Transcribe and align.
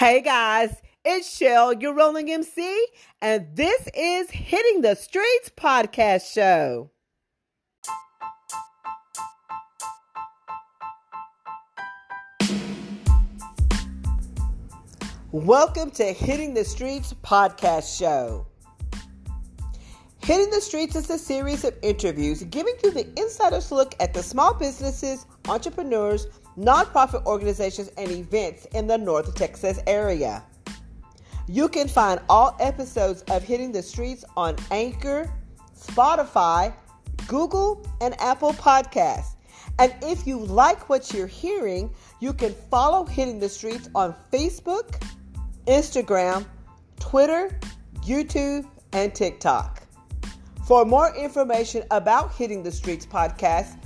Hey 0.00 0.22
guys, 0.22 0.74
it's 1.04 1.36
Shell, 1.36 1.74
your 1.74 1.92
rolling 1.92 2.30
MC, 2.30 2.86
and 3.20 3.54
this 3.54 3.86
is 3.94 4.30
Hitting 4.30 4.80
the 4.80 4.94
Streets 4.94 5.50
podcast 5.54 6.32
show. 6.32 6.90
Welcome 15.32 15.90
to 15.90 16.04
Hitting 16.04 16.54
the 16.54 16.64
Streets 16.64 17.12
podcast 17.22 17.98
show. 17.98 18.46
Hitting 20.22 20.48
the 20.48 20.62
Streets 20.62 20.96
is 20.96 21.10
a 21.10 21.18
series 21.18 21.62
of 21.64 21.76
interviews 21.82 22.42
giving 22.44 22.76
you 22.82 22.90
the 22.90 23.06
insider's 23.20 23.70
look 23.70 23.94
at 24.00 24.14
the 24.14 24.22
small 24.22 24.54
businesses, 24.54 25.26
entrepreneurs, 25.48 26.26
nonprofit 26.58 27.24
organizations, 27.26 27.88
and 27.96 28.10
events 28.10 28.66
in 28.74 28.86
the 28.86 28.98
North 28.98 29.34
Texas 29.34 29.80
area. 29.86 30.42
You 31.48 31.68
can 31.68 31.88
find 31.88 32.20
all 32.28 32.56
episodes 32.60 33.22
of 33.22 33.42
Hitting 33.42 33.72
the 33.72 33.82
Streets 33.82 34.24
on 34.36 34.56
Anchor, 34.70 35.32
Spotify, 35.76 36.72
Google, 37.26 37.84
and 38.00 38.18
Apple 38.20 38.52
Podcasts. 38.52 39.34
And 39.78 39.94
if 40.02 40.26
you 40.26 40.38
like 40.38 40.88
what 40.88 41.12
you're 41.12 41.26
hearing, 41.26 41.92
you 42.20 42.32
can 42.32 42.54
follow 42.70 43.04
Hitting 43.04 43.38
the 43.38 43.48
Streets 43.48 43.88
on 43.94 44.14
Facebook, 44.32 45.02
Instagram, 45.66 46.44
Twitter, 46.98 47.58
YouTube, 48.02 48.66
and 48.92 49.14
TikTok. 49.14 49.82
For 50.66 50.84
more 50.84 51.14
information 51.16 51.82
about 51.90 52.32
Hitting 52.34 52.62
the 52.62 52.70
Streets 52.70 53.06
podcast, 53.06 53.76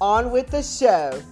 on 0.00 0.30
with 0.30 0.48
the 0.48 0.62
show. 0.62 1.22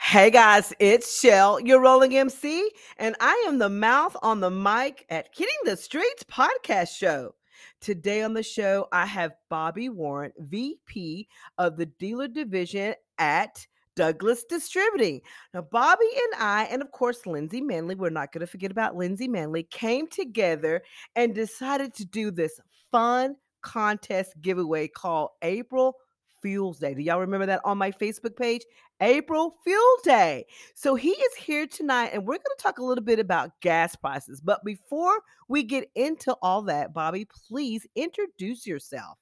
Hey 0.00 0.30
guys, 0.30 0.72
it's 0.78 1.20
Shell, 1.20 1.60
your 1.60 1.82
rolling 1.82 2.16
MC, 2.16 2.70
and 2.96 3.14
I 3.20 3.44
am 3.46 3.58
the 3.58 3.68
mouth 3.68 4.16
on 4.22 4.40
the 4.40 4.50
mic 4.50 5.04
at 5.10 5.28
Hitting 5.36 5.54
the 5.64 5.76
Streets 5.76 6.24
podcast 6.24 6.96
show. 6.96 7.34
Today 7.80 8.22
on 8.22 8.34
the 8.34 8.42
show, 8.42 8.88
I 8.92 9.06
have 9.06 9.36
Bobby 9.48 9.88
Warren, 9.88 10.32
VP 10.38 11.28
of 11.58 11.76
the 11.76 11.86
dealer 11.86 12.26
division 12.26 12.94
at 13.18 13.64
Douglas 13.94 14.44
Distributing. 14.48 15.20
Now, 15.54 15.62
Bobby 15.62 16.06
and 16.12 16.42
I, 16.42 16.64
and 16.64 16.82
of 16.82 16.90
course, 16.90 17.24
Lindsay 17.24 17.60
Manley, 17.60 17.94
we're 17.94 18.10
not 18.10 18.32
going 18.32 18.40
to 18.40 18.46
forget 18.48 18.72
about 18.72 18.96
Lindsay 18.96 19.28
Manley, 19.28 19.62
came 19.62 20.08
together 20.08 20.82
and 21.14 21.34
decided 21.34 21.94
to 21.94 22.04
do 22.04 22.32
this 22.32 22.60
fun 22.90 23.36
contest 23.62 24.34
giveaway 24.40 24.88
called 24.88 25.30
April 25.42 25.94
Fuels 26.42 26.78
Day. 26.78 26.94
Do 26.94 27.02
y'all 27.02 27.20
remember 27.20 27.46
that 27.46 27.60
on 27.64 27.78
my 27.78 27.90
Facebook 27.90 28.36
page? 28.36 28.62
April 29.00 29.54
Fuel 29.64 29.96
Day. 30.04 30.44
So 30.74 30.94
he 30.94 31.10
is 31.10 31.34
here 31.34 31.66
tonight, 31.66 32.10
and 32.12 32.22
we're 32.22 32.34
going 32.34 32.56
to 32.56 32.62
talk 32.62 32.78
a 32.78 32.84
little 32.84 33.04
bit 33.04 33.18
about 33.18 33.60
gas 33.60 33.94
prices. 33.96 34.40
But 34.40 34.64
before 34.64 35.18
we 35.48 35.62
get 35.62 35.90
into 35.94 36.36
all 36.42 36.62
that, 36.62 36.92
Bobby, 36.92 37.26
please 37.48 37.86
introduce 37.94 38.66
yourself. 38.66 39.18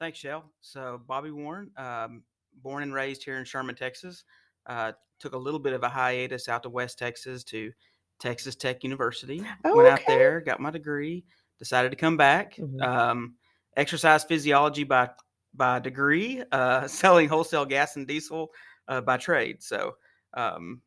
Thanks, 0.00 0.18
Shell. 0.18 0.44
So, 0.60 1.00
Bobby 1.06 1.30
Warren, 1.30 1.70
um, 1.76 2.22
born 2.62 2.82
and 2.82 2.92
raised 2.92 3.24
here 3.24 3.38
in 3.38 3.44
Sherman, 3.44 3.74
Texas. 3.74 4.24
Uh, 4.66 4.92
took 5.18 5.34
a 5.34 5.38
little 5.38 5.60
bit 5.60 5.72
of 5.72 5.82
a 5.82 5.88
hiatus 5.88 6.48
out 6.48 6.62
to 6.64 6.68
West 6.70 6.98
Texas 6.98 7.44
to 7.44 7.72
Texas 8.18 8.56
Tech 8.56 8.82
University. 8.82 9.42
Oh, 9.64 9.76
Went 9.76 9.88
out 9.88 10.00
there, 10.06 10.40
got 10.40 10.60
my 10.60 10.70
degree, 10.70 11.24
decided 11.58 11.90
to 11.90 11.96
come 11.96 12.16
back. 12.16 12.56
Mhm. 12.56 12.82
Um, 12.82 13.34
exercise 13.76 14.24
physiology 14.24 14.84
by 14.84 15.10
by 15.54 15.78
degree, 15.78 16.42
uh, 16.52 16.86
selling 16.88 17.28
wholesale 17.28 17.64
gas 17.66 17.96
and 17.96 18.06
diesel 18.06 18.50
uh, 18.88 19.00
by 19.00 19.16
trade. 19.16 19.62
So, 19.62 19.94
um, 20.34 20.80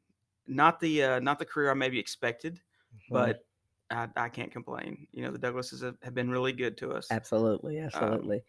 not 0.47 0.79
the 0.79 1.03
uh, 1.03 1.19
not 1.19 1.39
the 1.39 1.45
career 1.45 1.71
I 1.71 1.73
maybe 1.73 1.99
expected, 1.99 2.61
Mm-hmm. 2.97 3.13
but 3.13 3.45
I, 3.89 4.07
I 4.15 4.29
can't 4.29 4.51
complain. 4.51 5.07
You 5.11 5.23
know, 5.23 5.31
the 5.31 5.39
Douglases 5.39 5.81
have, 5.81 5.95
have 6.01 6.13
been 6.13 6.29
really 6.29 6.53
good 6.53 6.77
to 6.77 6.91
us. 6.91 7.07
Absolutely, 7.11 7.79
absolutely. 7.79 8.43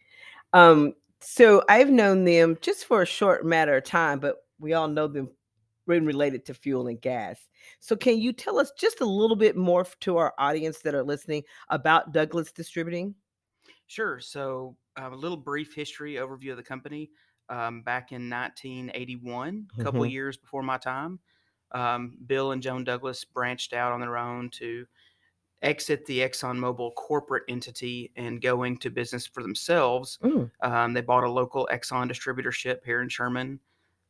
Um, 0.53 0.93
so 1.21 1.63
I've 1.69 1.89
known 1.89 2.23
them 2.23 2.57
just 2.61 2.85
for 2.85 3.01
a 3.01 3.07
short 3.07 3.45
matter 3.45 3.75
of 3.77 3.83
time, 3.83 4.19
but 4.19 4.37
we 4.59 4.73
all 4.73 4.87
know 4.87 5.07
them 5.07 5.29
when 5.85 6.05
related 6.05 6.45
to 6.45 6.53
fuel 6.53 6.87
and 6.87 7.01
gas. 7.01 7.39
So 7.79 7.95
can 7.95 8.19
you 8.19 8.31
tell 8.31 8.59
us 8.59 8.71
just 8.77 9.01
a 9.01 9.05
little 9.05 9.35
bit 9.35 9.55
more 9.55 9.85
to 10.01 10.17
our 10.17 10.33
audience 10.37 10.79
that 10.79 10.95
are 10.95 11.03
listening 11.03 11.43
about 11.69 12.13
Douglas 12.13 12.51
Distributing? 12.51 13.15
Sure. 13.89 14.19
So, 14.19 14.77
um, 14.97 15.13
a 15.13 15.15
little 15.15 15.37
brief 15.37 15.73
history 15.73 16.13
overview 16.15 16.51
of 16.51 16.57
the 16.57 16.63
company. 16.63 17.11
Um, 17.49 17.81
back 17.81 18.11
in 18.11 18.29
1981, 18.29 19.67
a 19.73 19.77
couple 19.83 20.05
Mhm. 20.05 20.11
years 20.11 20.37
before 20.37 20.61
my 20.61 20.77
time, 20.77 21.19
um, 21.71 22.17
Bill 22.27 22.51
and 22.51 22.61
Joan 22.61 22.83
Douglas 22.83 23.25
branched 23.25 23.73
out 23.73 23.91
on 23.91 23.99
their 23.99 24.17
own 24.17 24.51
to 24.51 24.85
exit 25.63 26.05
the 26.07 26.19
ExxonMobil 26.21 26.95
corporate 26.95 27.43
entity 27.49 28.11
and 28.17 28.41
go 28.41 28.63
into 28.63 28.91
business 28.91 29.27
for 29.27 29.43
themselves. 29.43 30.19
Mm, 30.21 30.51
Um, 30.61 30.93
they 30.93 31.01
bought 31.01 31.25
a 31.25 31.29
local 31.31 31.67
Exxon 31.71 32.09
distributorship 32.09 32.85
here 32.85 33.01
in 33.01 33.09
Sherman, 33.09 33.59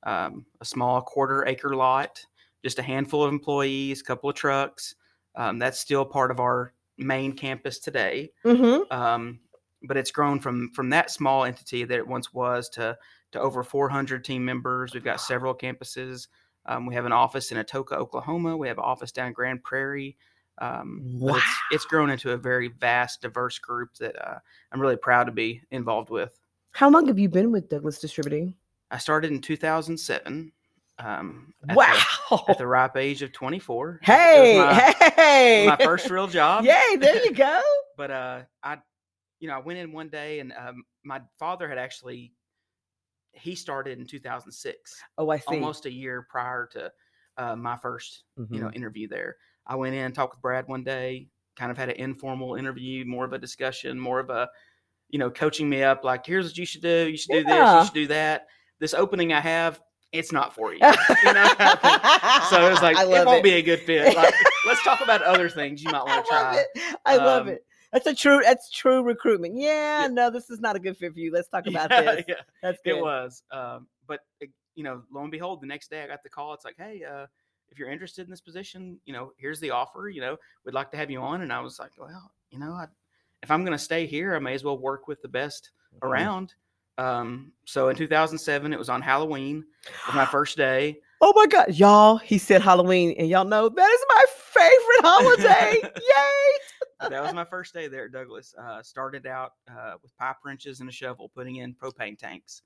um, 0.04 0.46
a 0.62 0.66
small 0.66 1.02
quarter 1.02 1.46
acre 1.48 1.76
lot, 1.76 2.26
just 2.64 2.80
a 2.80 2.84
handful 2.84 3.24
of 3.24 3.32
employees, 3.34 4.02
a 4.02 4.06
couple 4.06 4.30
of 4.30 4.36
trucks. 4.36 4.96
Um, 5.36 5.60
that's 5.60 5.80
still 5.80 6.06
part 6.06 6.32
of 6.32 6.40
our 6.40 6.74
main 6.98 7.34
campus 7.36 7.80
today 7.80 8.34
mhm. 8.44 8.84
um, 8.92 9.40
but 9.84 9.98
it's 9.98 10.12
grown 10.12 10.40
from 10.40 10.72
from 10.74 10.90
that 10.90 11.12
small 11.12 11.46
entity 11.46 11.84
that 11.84 11.98
it 11.98 12.08
once 12.08 12.34
was 12.34 12.70
to 12.70 12.98
to 13.32 13.40
over 13.40 13.64
400 13.64 14.24
team 14.24 14.44
members. 14.44 14.94
We've 14.94 15.04
got 15.04 15.22
several 15.22 15.54
campuses. 15.54 16.28
Um, 16.66 16.86
we 16.86 16.96
have 16.96 17.06
an 17.06 17.12
office 17.12 17.52
in 17.52 17.64
Atoka, 17.64 17.94
Oklahoma. 17.94 18.58
We 18.58 18.68
have 18.68 18.78
an 18.78 18.84
office 18.84 19.12
down 19.12 19.28
in 19.28 19.34
Grand 19.34 19.64
Prairie. 19.64 20.18
Um, 20.60 21.18
but 21.22 21.38
it's, 21.38 21.46
it's 21.72 21.86
grown 21.86 22.10
into 22.10 22.32
a 22.32 22.38
very 22.38 22.68
vast, 22.68 23.22
diverse 23.22 23.60
group 23.60 23.96
that 23.96 24.16
uh, 24.22 24.40
I'm 24.72 24.82
really 24.82 24.98
proud 24.98 25.26
to 25.26 25.32
be 25.32 25.62
involved 25.72 26.10
with. 26.10 26.38
How 26.72 26.90
long 26.90 27.08
have 27.08 27.18
you 27.18 27.30
been 27.30 27.52
with 27.52 27.70
Douglas 27.70 28.00
Distributing? 28.00 28.56
I 28.92 28.98
started 28.98 29.32
in 29.32 29.42
2007 29.42 30.52
um, 31.00 31.54
at, 31.70 31.76
wow. 31.76 31.98
the, 32.30 32.44
at 32.50 32.58
the 32.58 32.68
ripe 32.68 32.98
age 32.98 33.22
of 33.22 33.32
24. 33.32 34.00
Hey, 34.04 34.58
my, 34.58 35.12
hey. 35.16 35.66
my 35.68 35.78
first 35.78 36.10
real 36.10 36.28
job. 36.40 36.66
Yay, 36.66 36.98
there 36.98 37.24
you 37.24 37.34
go. 37.34 37.62
but 37.98 38.12
uh 38.12 38.40
i 38.64 38.78
you 39.40 39.48
know 39.48 39.56
i 39.56 39.60
went 39.60 39.80
in 39.80 39.92
one 39.92 40.10
day 40.10 40.40
and 40.40 40.54
um, 40.54 40.84
my 41.04 41.22
father 41.38 41.68
had 41.70 41.78
actually 41.78 42.32
he 43.34 43.56
started 43.56 44.00
in 44.00 44.06
2006 44.08 45.00
Oh, 45.18 45.30
I 45.30 45.38
see. 45.38 45.46
almost 45.48 45.86
a 45.86 45.92
year 45.92 46.26
prior 46.30 46.68
to 46.72 46.92
uh, 47.38 47.56
my 47.56 47.78
first 47.78 48.24
you 48.50 48.60
know 48.60 48.68
Mhm. 48.68 48.76
interview 48.76 49.08
there 49.08 49.36
i 49.68 49.76
went 49.76 49.96
in 49.96 50.12
talked 50.12 50.34
with 50.36 50.42
brad 50.42 50.68
one 50.68 50.84
day 50.84 51.28
kind 51.56 51.72
of 51.72 51.78
had 51.78 51.90
an 51.90 51.96
informal 51.98 52.56
interview 52.56 53.06
more 53.06 53.26
of 53.26 53.34
a 53.34 53.38
discussion 53.38 54.00
more 54.00 54.20
of 54.20 54.30
a 54.30 54.50
you 55.10 55.20
know 55.20 55.30
coaching 55.30 55.70
me 55.70 55.84
up 55.84 56.04
like 56.04 56.26
here's 56.26 56.46
what 56.48 56.58
you 56.58 56.66
should 56.66 56.82
do 56.82 57.08
you 57.10 57.18
should 57.18 57.32
do 57.32 57.44
this 57.44 57.74
you 57.74 57.82
should 57.86 57.94
do 57.94 58.08
that 58.08 58.48
this 58.80 58.94
opening 58.94 59.32
i 59.34 59.40
have 59.40 59.82
it's 60.12 60.32
not 60.32 60.54
for 60.56 60.74
you 60.74 60.80
you 60.80 61.34
know 61.34 61.46
so 62.50 62.66
it 62.66 62.72
was 62.72 62.82
like 62.82 62.98
I 62.98 63.04
it 63.04 63.10
love 63.10 63.28
won't 63.28 63.40
it. 63.40 63.44
be 63.44 63.52
a 63.54 63.62
good 63.62 63.80
fit 63.82 64.16
like, 64.16 64.34
let's 64.66 64.84
talk 64.84 65.02
about 65.02 65.22
other 65.22 65.50
things 65.50 65.84
you 65.84 65.92
might 65.92 66.04
want 66.06 66.26
to 66.26 66.34
love 66.34 66.42
try 66.44 66.58
it. 66.58 67.00
I 67.06 67.18
love 67.18 67.44
Um, 67.48 67.54
it. 67.54 67.66
That's 67.92 68.06
a 68.08 68.14
true. 68.16 68.42
That's 68.44 68.70
true 68.72 69.02
recruitment. 69.04 69.56
Yeah, 69.58 70.02
Yeah. 70.04 70.08
no, 70.08 70.30
this 70.30 70.50
is 70.50 70.60
not 70.60 70.76
a 70.76 70.80
good 70.80 70.96
fit 70.98 71.14
for 71.14 71.20
you. 71.20 71.32
Let's 71.32 71.48
talk 71.50 71.66
about 71.68 71.90
yeah, 71.92 72.02
this. 72.16 72.26
yeah. 72.28 72.36
That's 72.62 72.80
good. 72.84 72.98
It 72.98 73.02
was. 73.02 73.44
Um, 73.52 73.88
but 74.08 74.20
it, 74.40 74.50
you 74.76 74.84
know, 74.84 75.02
lo 75.12 75.22
and 75.22 75.32
behold, 75.32 75.62
the 75.62 75.68
next 75.68 75.90
day 75.90 76.04
I 76.04 76.08
got 76.08 76.24
the 76.24 76.30
call. 76.30 76.54
It's 76.54 76.66
like, 76.66 76.76
hey, 76.78 77.04
uh, 77.04 77.26
if 77.72 77.78
you're 77.80 77.90
interested 77.90 78.24
in 78.26 78.30
this 78.32 78.42
position, 78.42 79.00
you 79.06 79.14
know, 79.14 79.32
here's 79.38 79.60
the 79.60 79.72
offer. 79.72 80.10
You 80.10 80.22
know, 80.22 80.38
we'd 80.66 80.74
like 80.74 80.92
to 80.92 80.98
have 80.98 81.10
you 81.12 81.20
on. 81.22 81.42
And 81.42 81.52
I 81.52 81.60
was 81.62 81.80
like, 81.80 81.92
well, 81.98 82.32
you 82.52 82.60
know, 82.60 82.72
I, 82.74 82.86
if 83.44 83.52
I'm 83.52 83.62
going 83.64 83.78
to 83.78 83.84
stay 83.84 84.06
here, 84.06 84.36
I 84.36 84.40
may 84.40 84.54
as 84.54 84.64
well 84.64 84.78
work 84.78 85.08
with 85.08 85.22
the 85.22 85.28
best 85.28 85.72
Mhm. 85.96 86.08
around. 86.08 86.54
Um, 86.98 87.54
so 87.66 87.90
in 87.90 87.96
2007, 87.96 88.74
it 88.74 88.78
was 88.80 88.90
on 88.90 89.02
Halloween, 89.02 89.64
was 90.08 90.16
my 90.16 90.26
first 90.32 90.58
day. 90.58 91.00
Oh 91.22 91.34
my 91.36 91.48
God, 91.48 91.74
y'all! 91.76 92.16
He 92.18 92.38
said 92.38 92.62
Halloween, 92.62 93.14
and 93.18 93.28
y'all 93.30 93.44
know 93.44 93.68
that 93.68 93.90
is 93.92 94.06
my 94.10 94.26
favorite 94.54 95.02
holiday. 95.02 95.82
Yay! 95.96 96.52
That 97.08 97.22
was 97.22 97.34
my 97.34 97.46
first 97.46 97.74
day 97.74 97.88
there 97.88 98.06
at 98.06 98.12
Douglas. 98.12 98.54
Uh, 98.58 98.82
started 98.84 99.26
out 99.28 99.54
uh, 99.70 99.96
with 100.02 100.16
pipe 100.18 100.38
wrenches 100.46 100.80
and 100.80 100.90
a 100.90 100.92
shovel, 100.92 101.30
putting 101.30 101.58
in 101.58 101.74
propane 101.76 102.18
tanks. 102.18 102.64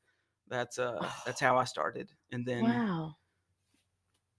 That's 0.47 0.79
uh, 0.79 1.11
that's 1.25 1.39
how 1.39 1.57
I 1.57 1.63
started, 1.65 2.11
and 2.31 2.45
then 2.45 2.65
Wow. 2.65 3.15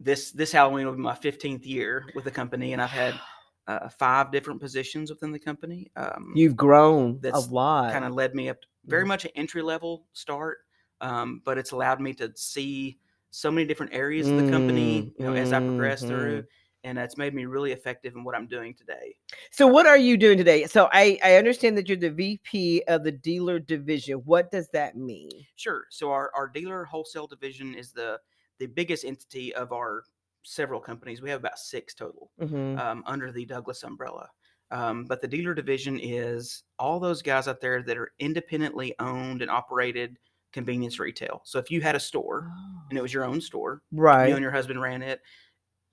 this 0.01 0.33
this 0.33 0.53
Halloween 0.53 0.87
will 0.87 0.95
be 0.95 1.01
my 1.01 1.15
15th 1.15 1.65
year 1.65 2.11
with 2.15 2.25
the 2.25 2.31
company, 2.31 2.73
and 2.73 2.83
I've 2.83 2.91
had 2.91 3.21
uh, 3.67 3.89
five 3.89 4.31
different 4.31 4.61
positions 4.61 5.11
within 5.11 5.33
the 5.33 5.39
company. 5.39 5.91
Um, 5.97 6.35
You've 6.35 6.57
grown 6.57 7.21
That's 7.21 7.49
a 7.49 7.53
lot. 7.53 7.93
kind 7.93 8.05
of 8.05 8.13
led 8.13 8.35
me 8.35 8.49
up 8.49 8.59
very 8.87 9.05
Mhm. 9.05 9.09
much 9.09 9.25
an 9.25 9.31
entry 9.35 9.63
level 9.63 10.09
start, 10.13 10.59
um, 11.01 11.41
but 11.45 11.59
it's 11.59 11.71
allowed 11.73 12.01
me 12.01 12.13
to 12.15 12.33
see 12.37 12.99
so 13.31 13.51
many 13.51 13.67
different 13.67 13.93
areas 13.95 14.31
of 14.31 14.37
the 14.37 14.45
company. 14.45 15.07
Mm, 15.07 15.15
You 15.19 15.25
know, 15.27 15.33
as 15.35 15.53
I 15.53 15.61
progress 15.61 16.03
mhm. 16.03 16.09
through, 16.09 16.45
and 16.85 16.99
it's 16.99 17.17
made 17.17 17.35
me 17.35 17.47
really 17.47 17.73
effective 17.73 18.15
in 18.15 18.23
what 18.23 18.35
I'm 18.37 18.47
doing 18.47 18.75
today. 18.75 19.17
So 19.51 19.67
what 19.67 19.87
are 19.87 19.97
you 19.97 20.17
doing 20.17 20.39
today? 20.39 20.67
So 20.67 20.89
I 20.93 21.19
I 21.25 21.37
understand 21.37 21.77
that 21.79 21.89
you're 21.89 21.97
the 21.99 22.11
VP 22.11 22.85
of 22.87 23.03
the 23.03 23.13
dealer 23.13 23.59
division. 23.59 24.19
What 24.25 24.51
does 24.53 24.69
that 24.69 24.97
mean? 24.97 25.31
Sure. 25.57 25.87
So 25.91 26.13
our, 26.13 26.31
our 26.37 26.47
dealer 26.49 26.85
wholesale 26.85 27.27
division 27.27 27.75
is 27.75 27.93
the 27.93 28.21
the 28.61 28.67
biggest 28.67 29.05
entity 29.05 29.55
of 29.55 29.73
our 29.73 30.05
several 30.43 30.81
companies. 30.81 31.23
We 31.23 31.31
have 31.31 31.41
about 31.41 31.59
six 31.59 31.95
total 31.95 32.31
Mhm. 32.41 32.79
um, 32.79 33.03
under 33.07 33.33
the 33.33 33.47
Douglas 33.47 33.83
umbrella. 33.83 34.29
Um, 34.71 35.05
but 35.05 35.21
the 35.21 35.29
dealer 35.29 35.55
division 35.55 35.99
is 36.01 36.65
all 36.79 37.01
those 37.01 37.23
guys 37.23 37.49
out 37.49 37.61
there 37.61 37.83
that 37.83 37.97
are 37.97 38.13
independently 38.19 38.95
owned 38.99 39.43
and 39.43 39.51
operated 39.51 40.19
convenience 40.53 40.99
retail. 40.99 41.43
So 41.45 41.59
if 41.59 41.71
you 41.71 41.81
had 41.81 41.97
a 41.97 42.01
store 42.01 42.51
and 42.89 42.99
it 42.99 43.03
was 43.03 43.13
your 43.13 43.25
own 43.25 43.41
store, 43.41 43.83
right. 43.93 44.29
you 44.29 44.35
and 44.35 44.43
your 44.43 44.53
husband 44.53 44.81
ran 44.81 45.03
it, 45.03 45.21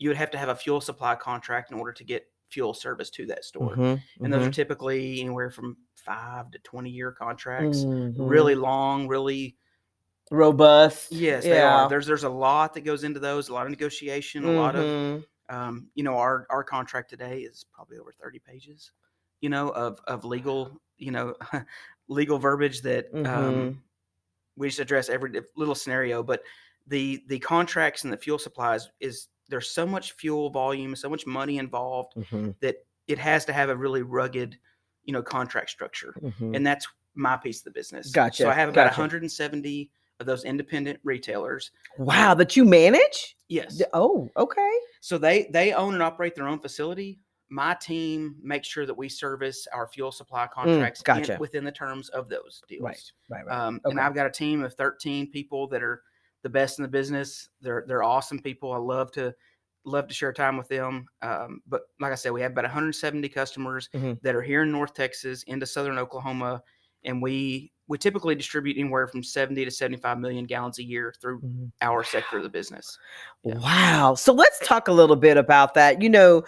you 0.01 0.09
would 0.09 0.17
have 0.17 0.31
to 0.31 0.37
have 0.39 0.49
a 0.49 0.55
fuel 0.55 0.81
supply 0.81 1.15
contract 1.15 1.71
in 1.71 1.77
order 1.79 1.93
to 1.93 2.03
get 2.03 2.31
fuel 2.49 2.73
service 2.73 3.09
to 3.11 3.25
that 3.27 3.45
store. 3.45 3.81
Mhm, 3.81 4.03
And 4.23 4.33
those 4.33 4.45
are 4.45 4.49
mhm, 4.49 4.51
typically 4.51 5.21
anywhere 5.21 5.51
from 5.51 5.77
five 5.95 6.51
to 6.51 6.59
20 6.59 6.91
year 6.91 7.11
contracts. 7.13 7.87
mhm. 8.17 8.21
Really 8.25 8.55
long, 8.55 9.07
really 9.07 9.57
robust. 10.31 11.13
Yes, 11.13 11.47
they 11.47 11.59
yeah. 11.59 11.61
are. 11.61 11.85
There's 11.85 12.05
there's 12.07 12.23
a 12.23 12.29
lot 12.29 12.73
that 12.75 12.81
goes 12.81 13.03
into 13.03 13.19
those, 13.19 13.49
a 13.49 13.53
lot 13.53 13.65
of 13.65 13.71
negotiation, 13.71 14.45
a 14.45 14.51
lot 14.51 14.75
of 14.75 14.95
Mhm. 14.95 15.23
um, 15.49 15.91
you 15.95 16.03
know, 16.03 16.17
our 16.17 16.47
our 16.49 16.63
contract 16.63 17.09
today 17.09 17.41
is 17.41 17.65
probably 17.73 17.97
over 17.97 18.11
30 18.13 18.39
pages, 18.39 18.93
you 19.41 19.49
know, 19.49 19.69
of 19.69 19.99
of 20.07 20.25
legal, 20.25 20.81
you 20.97 21.11
know, 21.11 21.35
legal 22.07 22.39
verbiage 22.39 22.81
that 22.83 23.07
Mhm. 23.11 23.21
um, 23.25 23.83
we 24.57 24.69
just 24.69 24.79
address 24.79 25.09
every 25.09 25.41
little 25.57 25.75
scenario. 25.75 26.23
But 26.23 26.43
the 26.87 27.23
the 27.27 27.39
contracts 27.39 28.03
and 28.05 28.13
the 28.13 28.17
fuel 28.17 28.39
supplies 28.39 28.89
is 29.01 29.29
there's 29.51 29.69
so 29.69 29.85
much 29.85 30.13
fuel 30.13 30.49
volume, 30.49 30.95
so 30.95 31.09
much 31.09 31.27
money 31.27 31.57
involved 31.59 32.13
Mhm, 32.15 32.55
that 32.61 32.77
it 33.07 33.19
has 33.19 33.45
to 33.45 33.53
have 33.53 33.69
a 33.69 33.75
really 33.75 34.01
rugged, 34.01 34.57
you 35.03 35.13
know, 35.13 35.21
contract 35.21 35.69
structure, 35.69 36.15
mhm. 36.21 36.55
and 36.55 36.65
that's 36.65 36.87
my 37.13 37.37
piece 37.37 37.59
of 37.59 37.65
the 37.65 37.71
business. 37.71 38.09
Gotcha. 38.11 38.43
So 38.43 38.49
I 38.49 38.53
have 38.53 38.69
about 38.69 38.85
gotcha. 38.85 39.01
170 39.01 39.91
of 40.19 40.25
those 40.25 40.45
independent 40.45 40.99
retailers. 41.03 41.71
Wow, 41.97 42.33
that 42.35 42.55
you 42.55 42.63
manage? 42.63 43.35
Yes. 43.49 43.81
Oh, 43.93 44.29
okay. 44.37 44.71
So 45.01 45.17
they 45.17 45.49
they 45.51 45.73
own 45.73 45.93
and 45.93 46.01
operate 46.03 46.35
their 46.35 46.47
own 46.47 46.59
facility. 46.59 47.19
My 47.49 47.73
team 47.73 48.37
makes 48.41 48.69
sure 48.69 48.85
that 48.85 48.93
we 48.93 49.09
service 49.09 49.67
our 49.73 49.85
fuel 49.87 50.13
supply 50.13 50.47
contracts 50.47 51.01
Mm, 51.01 51.05
gotcha. 51.05 51.37
within 51.37 51.65
the 51.65 51.71
terms 51.71 52.07
of 52.09 52.29
those 52.29 52.63
deals. 52.69 52.81
Right, 52.83 53.11
right, 53.29 53.45
right. 53.45 53.67
Um, 53.67 53.81
And 53.83 53.99
I've 53.99 54.15
got 54.15 54.25
a 54.25 54.31
team 54.31 54.63
of 54.63 54.73
13 54.75 55.31
people 55.31 55.67
that 55.67 55.83
are 55.83 56.03
the 56.43 56.49
best 56.49 56.79
in 56.79 56.83
the 56.83 56.89
business. 56.89 57.49
They're 57.61 57.83
they're 57.87 58.03
awesome 58.03 58.39
people. 58.39 58.71
I 58.73 58.77
love 58.77 59.11
to 59.13 59.33
love 59.85 60.07
to 60.07 60.13
share 60.13 60.31
time 60.33 60.57
with 60.57 60.67
them. 60.67 61.05
Um, 61.21 61.61
but 61.67 61.81
like 61.99 62.11
I 62.11 62.15
said, 62.15 62.31
we 62.31 62.41
have 62.41 62.51
about 62.51 62.65
170 62.65 63.27
customers 63.29 63.89
Mhm. 63.95 64.21
that 64.21 64.35
are 64.35 64.41
here 64.41 64.61
in 64.63 64.71
North 64.71 64.93
Texas 64.93 65.43
into 65.43 65.65
Southern 65.65 65.97
Oklahoma, 65.97 66.61
and 67.03 67.21
we 67.21 67.71
we 67.87 67.97
typically 67.97 68.35
distribute 68.35 68.77
anywhere 68.77 69.05
from 69.07 69.21
70 69.21 69.65
to 69.65 69.71
75 69.71 70.17
million 70.17 70.45
gallons 70.45 70.79
a 70.79 70.83
year 70.83 71.13
through 71.19 71.41
Mhm. 71.41 71.71
our 71.81 72.03
sector 72.05 72.37
of 72.37 72.43
the 72.43 72.49
business. 72.49 72.97
Yeah. 73.43 73.57
Wow. 73.57 74.15
So 74.15 74.31
let's 74.33 74.65
talk 74.65 74.87
a 74.87 74.93
little 74.93 75.17
bit 75.17 75.35
about 75.35 75.73
that. 75.73 76.01
You 76.01 76.09
know, 76.09 76.43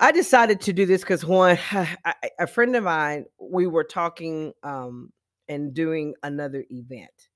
I 0.00 0.10
decided 0.12 0.60
to 0.62 0.72
do 0.72 0.86
this 0.86 1.02
because 1.02 1.24
one, 1.24 1.56
I- 1.72 2.14
a 2.40 2.46
friend 2.48 2.74
of 2.74 2.82
mine, 2.84 3.26
we 3.38 3.66
were 3.68 3.84
talking 3.84 4.52
um, 4.64 5.12
and 5.48 5.72
doing 5.74 6.14
another 6.24 6.64
event, 6.70 7.28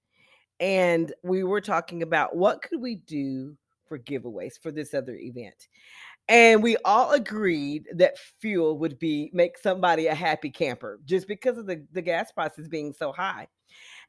and 0.61 1.13
we 1.23 1.45
were 1.45 1.61
talking 1.61 2.03
about 2.03 2.37
what 2.37 2.63
could 2.63 2.81
we 2.81 2.97
do 2.97 3.57
for 3.87 3.99
giveaways 3.99 4.61
for 4.61 4.71
this 4.71 4.95
other 4.95 5.17
event. 5.17 5.69
And 6.29 6.63
we 6.63 6.77
all 6.85 7.13
agreed 7.13 7.87
that 7.95 8.19
fuel 8.19 8.79
would 8.79 8.99
be 8.99 9.31
make 9.33 9.57
somebody 9.57 10.09
a 10.09 10.15
happy 10.15 10.51
camper 10.51 11.01
just 11.07 11.27
because 11.27 11.57
of 11.57 11.67
the, 11.67 11.87
the 11.93 12.03
gas 12.03 12.31
prices 12.33 12.69
being 12.69 12.93
so 12.93 13.13
high. 13.13 13.49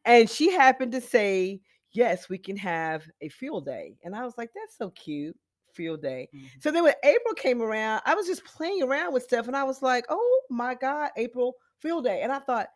And 0.05 0.29
she 0.29 0.51
happened 0.51 0.91
to 0.93 1.01
say, 1.01 1.61
Yes, 1.91 2.29
we 2.29 2.37
can 2.37 2.55
have 2.57 3.09
a 3.21 3.29
fuel 3.29 3.61
day. 3.61 3.97
And 4.03 4.15
I 4.15 4.23
was 4.25 4.33
like, 4.37 4.49
That's 4.53 4.77
so 4.77 4.89
cute, 4.91 5.35
fuel 5.73 5.97
day. 5.97 6.27
Mhm. 6.35 6.61
So 6.61 6.71
then 6.71 6.83
when 6.83 6.93
April 7.03 7.33
came 7.33 7.61
around, 7.61 8.01
I 8.05 8.15
was 8.15 8.27
just 8.27 8.43
playing 8.43 8.83
around 8.83 9.13
with 9.13 9.23
stuff 9.23 9.47
and 9.47 9.55
I 9.55 9.63
was 9.63 9.81
like, 9.81 10.05
Oh 10.09 10.41
my 10.49 10.75
God, 10.75 11.11
April 11.15 11.55
fuel 11.79 12.01
day. 12.01 12.21
And 12.21 12.31
I 12.33 12.39
thought, 12.39 12.67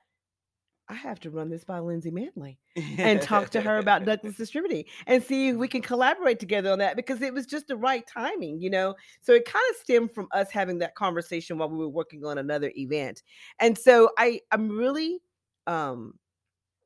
I 0.89 0.95
have 0.95 1.19
to 1.21 1.29
run 1.29 1.49
this 1.49 1.63
by 1.63 1.79
Lindsay 1.79 2.11
Manley 2.11 2.59
and 2.97 3.21
talk 3.21 3.49
to 3.51 3.61
her 3.61 3.77
about 3.77 4.05
Douglas 4.05 4.35
Distributing 4.37 4.83
and 5.07 5.23
see 5.23 5.49
if 5.49 5.55
we 5.55 5.67
can 5.67 5.81
collaborate 5.81 6.39
together 6.39 6.71
on 6.71 6.79
that 6.79 6.97
because 6.97 7.21
it 7.21 7.33
was 7.33 7.45
just 7.45 7.67
the 7.67 7.77
right 7.77 8.05
timing, 8.05 8.59
you 8.59 8.69
know. 8.69 8.95
So 9.21 9.33
it 9.33 9.45
kind 9.45 9.63
of 9.71 9.77
stemmed 9.77 10.11
from 10.13 10.27
us 10.33 10.51
having 10.51 10.79
that 10.79 10.95
conversation 10.95 11.57
while 11.57 11.69
we 11.69 11.77
were 11.77 11.89
working 11.89 12.25
on 12.25 12.37
another 12.37 12.71
event. 12.75 13.23
And 13.59 13.77
so 13.77 14.09
I 14.17 14.41
I'm 14.51 14.69
really 14.77 15.19
um 15.67 16.15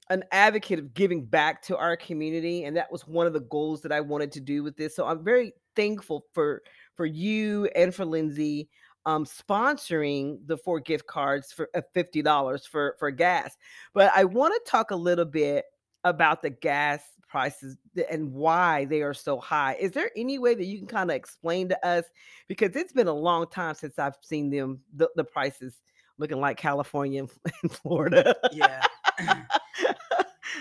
an 0.09 0.23
advocate 0.31 0.79
of 0.79 0.93
giving 0.93 1.25
back 1.25 1.61
to 1.63 1.75
our 1.75 1.97
community 1.97 2.63
and 2.63 2.77
that 2.77 2.91
was 2.91 3.05
one 3.07 3.27
of 3.27 3.33
the 3.33 3.41
goals 3.41 3.81
that 3.81 3.91
I 3.91 4.00
wanted 4.00 4.31
to 4.33 4.39
do 4.39 4.63
with 4.63 4.77
this. 4.77 4.95
So 4.95 5.07
I'm 5.07 5.23
very 5.23 5.53
thankful 5.75 6.25
for 6.33 6.61
for 6.95 7.05
you 7.05 7.65
and 7.75 7.93
for 7.93 8.05
Lindsay 8.05 8.69
um 9.07 9.25
sponsoring 9.25 10.38
the 10.45 10.57
four 10.57 10.80
gift 10.80 11.07
cards 11.07 11.51
for 11.51 11.69
uh, 11.74 11.81
$50 11.95 12.68
for 12.68 12.95
for 13.00 13.09
gas. 13.09 13.57
But 13.94 14.12
I 14.15 14.25
want 14.25 14.54
to 14.54 14.69
talk 14.69 14.92
a 14.92 14.95
little 14.95 15.25
bit 15.25 15.65
about 16.04 16.42
the 16.44 16.51
gas 16.51 17.01
prices 17.27 17.77
and 18.09 18.31
why 18.31 18.86
they 18.86 19.01
are 19.01 19.13
so 19.13 19.39
high. 19.39 19.75
Is 19.80 19.92
there 19.92 20.12
any 20.15 20.39
way 20.39 20.56
that 20.56 20.65
you 20.65 20.77
can 20.77 20.88
kind 20.88 21.09
of 21.09 21.15
explain 21.15 21.69
to 21.69 21.86
us 21.86 22.06
because 22.48 22.75
it's 22.75 22.94
been 22.94 23.07
a 23.07 23.13
long 23.13 23.48
time 23.48 23.75
since 23.75 23.98
I've 23.98 24.15
seen 24.21 24.50
them 24.50 24.81
the, 24.95 25.10
the 25.15 25.24
prices 25.24 25.81
looking 26.18 26.39
like 26.39 26.57
California 26.57 27.21
and 27.21 27.71
Florida. 27.71 28.36
yeah. 28.51 28.81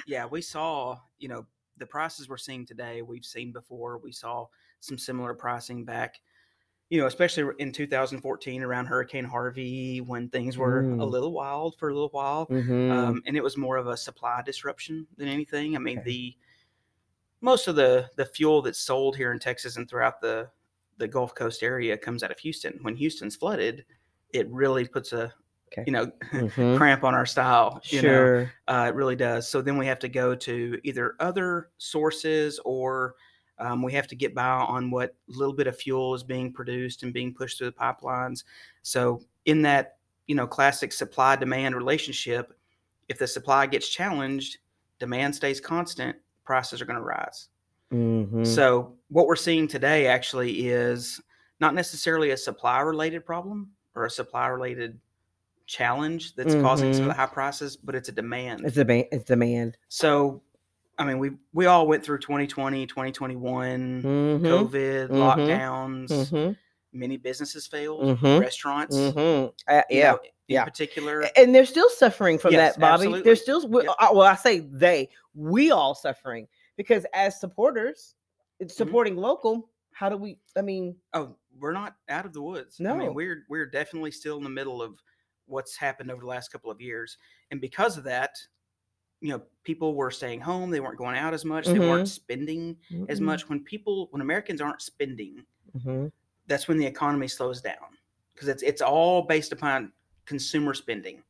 yeah, 0.07 0.27
we 0.27 0.41
saw, 0.41 0.99
you 1.19 1.29
know, 1.29 1.47
the 1.79 1.87
prices 1.87 2.29
we're 2.29 2.37
seeing 2.37 2.65
today, 2.65 3.03
we've 3.03 3.25
seen 3.25 3.53
before. 3.53 3.99
We 3.99 4.13
saw 4.13 4.47
some 4.81 4.99
similar 4.99 5.35
pricing 5.35 5.85
back, 5.85 6.21
you 6.89 7.01
know, 7.01 7.07
especially 7.07 7.53
in 7.59 7.73
2014 7.73 8.63
around 8.63 8.87
Hurricane 8.87 9.25
Harvey 9.25 10.01
when 10.01 10.29
things 10.29 10.57
were 10.57 10.81
a 10.81 10.83
Mm. 10.85 11.11
little 11.11 11.33
wild 11.33 11.77
for 11.79 11.89
a 11.89 11.95
little 11.95 12.11
while. 12.11 12.47
Mhm. 12.47 12.91
Um, 12.93 13.23
and 13.27 13.37
it 13.37 13.43
was 13.43 13.57
more 13.57 13.77
of 13.77 13.89
a 13.89 13.97
supply 13.97 14.41
disruption 14.43 15.07
than 15.17 15.27
anything. 15.29 15.75
I 15.75 15.81
mean, 15.81 15.99
Okay. 15.99 16.05
the 16.11 16.37
most 17.41 17.69
of 17.69 17.77
the 17.77 18.11
the 18.17 18.25
fuel 18.25 18.63
that's 18.63 18.79
sold 18.79 19.17
here 19.17 19.33
in 19.33 19.39
Texas 19.39 19.77
and 19.77 19.89
throughout 19.89 20.21
the 20.21 20.51
the 20.99 21.09
Gulf 21.09 21.35
Coast 21.35 21.63
area 21.63 21.97
comes 21.99 22.23
out 22.23 22.31
of 22.31 22.39
Houston. 22.39 22.79
When 22.83 22.97
Houston's 22.97 23.37
flooded, 23.37 23.85
it 24.33 24.49
really 24.51 24.87
puts 24.87 25.13
a 25.13 25.33
Okay. 25.73 25.83
you 25.87 25.93
know 25.93 26.07
Mhm. 26.33 26.77
cramp 26.77 27.03
on 27.05 27.15
our 27.15 27.27
style. 27.27 27.81
You 27.87 28.01
know? 28.03 28.09
Sure. 28.09 28.53
Uh, 28.69 28.87
it 28.89 28.95
really 28.95 29.17
does. 29.17 29.49
So 29.49 29.61
then 29.61 29.77
we 29.77 29.87
have 29.87 29.99
to 29.99 30.09
go 30.09 30.35
to 30.37 30.79
either 30.85 31.17
other 31.21 31.71
sources 31.79 32.61
or 32.65 33.17
um, 33.59 33.83
we 33.83 33.93
have 33.93 34.07
to 34.09 34.17
get 34.17 34.35
by 34.35 34.47
on 34.47 34.91
what 34.91 35.15
little 35.29 35.55
bit 35.55 35.67
of 35.67 35.77
fuel 35.77 36.15
is 36.15 36.23
being 36.23 36.53
produced 36.53 37.03
and 37.03 37.13
being 37.13 37.33
pushed 37.33 37.59
through 37.59 37.69
the 37.69 37.73
pipelines. 37.73 38.45
So 38.83 39.23
in 39.45 39.63
that, 39.63 39.97
you 40.27 40.35
know, 40.35 40.47
classic 40.47 40.93
supply 40.93 41.37
demand 41.37 41.75
relationship, 41.75 42.53
if 43.09 43.19
the 43.19 43.27
supply 43.27 43.67
gets 43.67 43.89
challenged, 43.89 44.59
demand 44.99 45.35
stays 45.35 45.61
constant, 45.61 46.17
prices 46.45 46.81
are 46.81 46.85
going 46.85 46.99
to 46.99 47.03
rise. 47.03 47.49
Mhm. 47.93 48.47
So 48.47 48.97
what 49.09 49.27
we're 49.27 49.37
seeing 49.37 49.69
today 49.69 50.07
actually 50.07 50.69
is 50.69 51.21
not 51.61 51.75
necessarily 51.75 52.31
a 52.31 52.37
supply 52.37 52.81
related 52.81 53.25
problem 53.25 53.71
or 53.95 54.07
a 54.07 54.11
supply 54.11 54.49
related 54.49 54.99
challenge 55.67 56.35
that's 56.35 56.55
causing 56.55 56.93
some 56.93 57.03
of 57.03 57.09
the 57.09 57.15
high 57.15 57.27
prices, 57.27 57.77
but 57.77 57.95
it's 57.95 58.09
a 58.09 58.13
demand. 58.13 58.65
It's 58.65 58.77
a 58.77 58.85
ba- 58.85 59.13
it's 59.15 59.25
demand. 59.25 59.77
So, 59.89 60.43
I 60.99 61.05
mean, 61.05 61.19
we 61.19 61.33
we 61.53 61.67
all 61.67 61.87
went 61.87 62.05
through 62.05 62.19
2020, 62.19 62.87
2021, 62.87 64.03
Mhm. 64.03 64.41
COVID, 64.41 65.09
Mhm. 65.09 65.11
lockdowns. 65.11 66.09
Mhm. 66.09 66.57
Many 66.93 67.17
businesses 67.19 67.67
failed, 67.67 68.19
Mhm. 68.19 68.41
restaurants, 68.41 68.97
Mhm. 68.97 69.53
Uh, 69.69 69.83
yeah. 69.91 70.13
know, 70.13 70.19
in 70.23 70.31
yeah. 70.55 70.65
particular. 70.65 71.29
And 71.37 71.55
they're 71.55 71.67
still 71.67 71.91
suffering 71.91 72.39
from 72.39 72.53
Yes, 72.53 72.75
that, 72.75 72.81
Bobby. 72.81 72.93
absolutely. 72.95 73.23
They're 73.23 73.37
still, 73.37 73.69
we- 73.69 73.85
Yep. 73.85 73.95
uh, 73.99 74.09
well, 74.13 74.23
I 74.23 74.35
say 74.37 74.61
they, 74.61 75.11
we 75.35 75.71
all 75.71 75.95
suffering 75.95 76.49
because 76.77 77.05
as 77.13 77.39
supporters, 77.39 78.15
it's 78.59 78.73
Mhm. 78.73 78.77
supporting 78.79 79.17
local. 79.17 79.69
How 79.93 80.09
do 80.09 80.17
we, 80.17 80.39
I 80.57 80.63
mean, 80.63 80.97
Oh, 81.13 81.37
we're 81.59 81.73
not 81.73 81.97
out 82.09 82.25
of 82.25 82.33
the 82.33 82.41
woods. 82.43 82.81
I 82.81 82.85
No. 82.85 82.97
mean, 82.97 83.13
we're 83.15 83.45
we're 83.51 83.67
definitely 83.67 84.13
still 84.13 84.39
in 84.39 84.45
the 84.45 84.51
middle 84.51 84.81
of 84.81 84.99
what's 85.47 85.77
happened 85.77 86.11
over 86.11 86.21
the 86.21 86.27
last 86.27 86.51
couple 86.51 86.71
of 86.71 86.81
years, 86.81 87.19
and 87.51 87.61
because 87.61 87.99
of 87.99 88.05
that, 88.05 88.37
you 89.21 89.31
know, 89.31 89.43
people 89.65 89.95
were 89.95 90.11
staying 90.11 90.41
home. 90.41 90.71
They 90.71 90.81
weren't 90.81 90.99
going 90.99 91.17
out 91.17 91.35
as 91.35 91.45
much. 91.45 91.67
They 91.67 91.79
weren't 91.79 92.09
spending 92.09 92.77
as 93.09 93.19
mm-mm, 93.21 93.25
much. 93.25 93.49
When 93.49 93.61
people, 93.61 94.09
when 94.11 94.23
Americans 94.23 94.61
aren't 94.61 94.83
spending, 94.83 95.45
mhm. 95.77 96.13
that's 96.47 96.69
when 96.69 96.79
the 96.79 96.87
economy 96.87 97.29
slows 97.29 97.61
down 97.61 97.97
because 98.35 98.49
it's 98.49 98.63
it's 98.63 98.83
all 98.83 99.23
based 99.23 99.53
upon 99.53 99.93
consumer 100.27 100.75
spending. 100.75 101.23